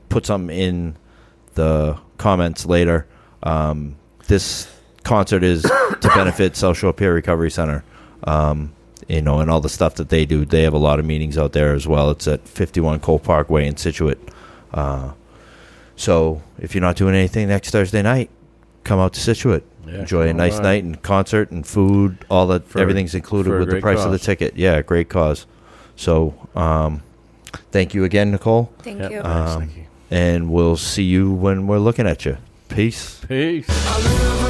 [0.10, 0.96] put something in
[1.54, 3.06] the comments later.
[3.44, 4.68] Um this
[5.04, 7.84] concert is to benefit South Shore Peer Recovery Center.
[8.24, 8.74] Um
[9.08, 10.44] you know, and all the stuff that they do.
[10.44, 12.10] They have a lot of meetings out there as well.
[12.10, 14.18] It's at 51 Cole Parkway in Scituate.
[14.74, 15.12] Uh,
[15.98, 18.30] so if you're not doing anything next Thursday night,
[18.86, 19.64] come out to Scituate.
[19.86, 20.64] Yeah, Enjoy a nice on.
[20.64, 22.24] night and concert and food.
[22.30, 24.56] All that For everything's included with the great price of the ticket.
[24.58, 25.46] Yeah, great cause.
[25.96, 27.04] So, um,
[27.72, 29.12] thank you again, Nicole, Thank Yep.
[29.12, 29.22] you.
[29.22, 29.84] Thanks, Um, thank you.
[30.12, 32.38] and we'll see you when we're looking at you.
[32.70, 33.22] Peace.
[33.28, 33.66] Peace.
[33.70, 34.47] I live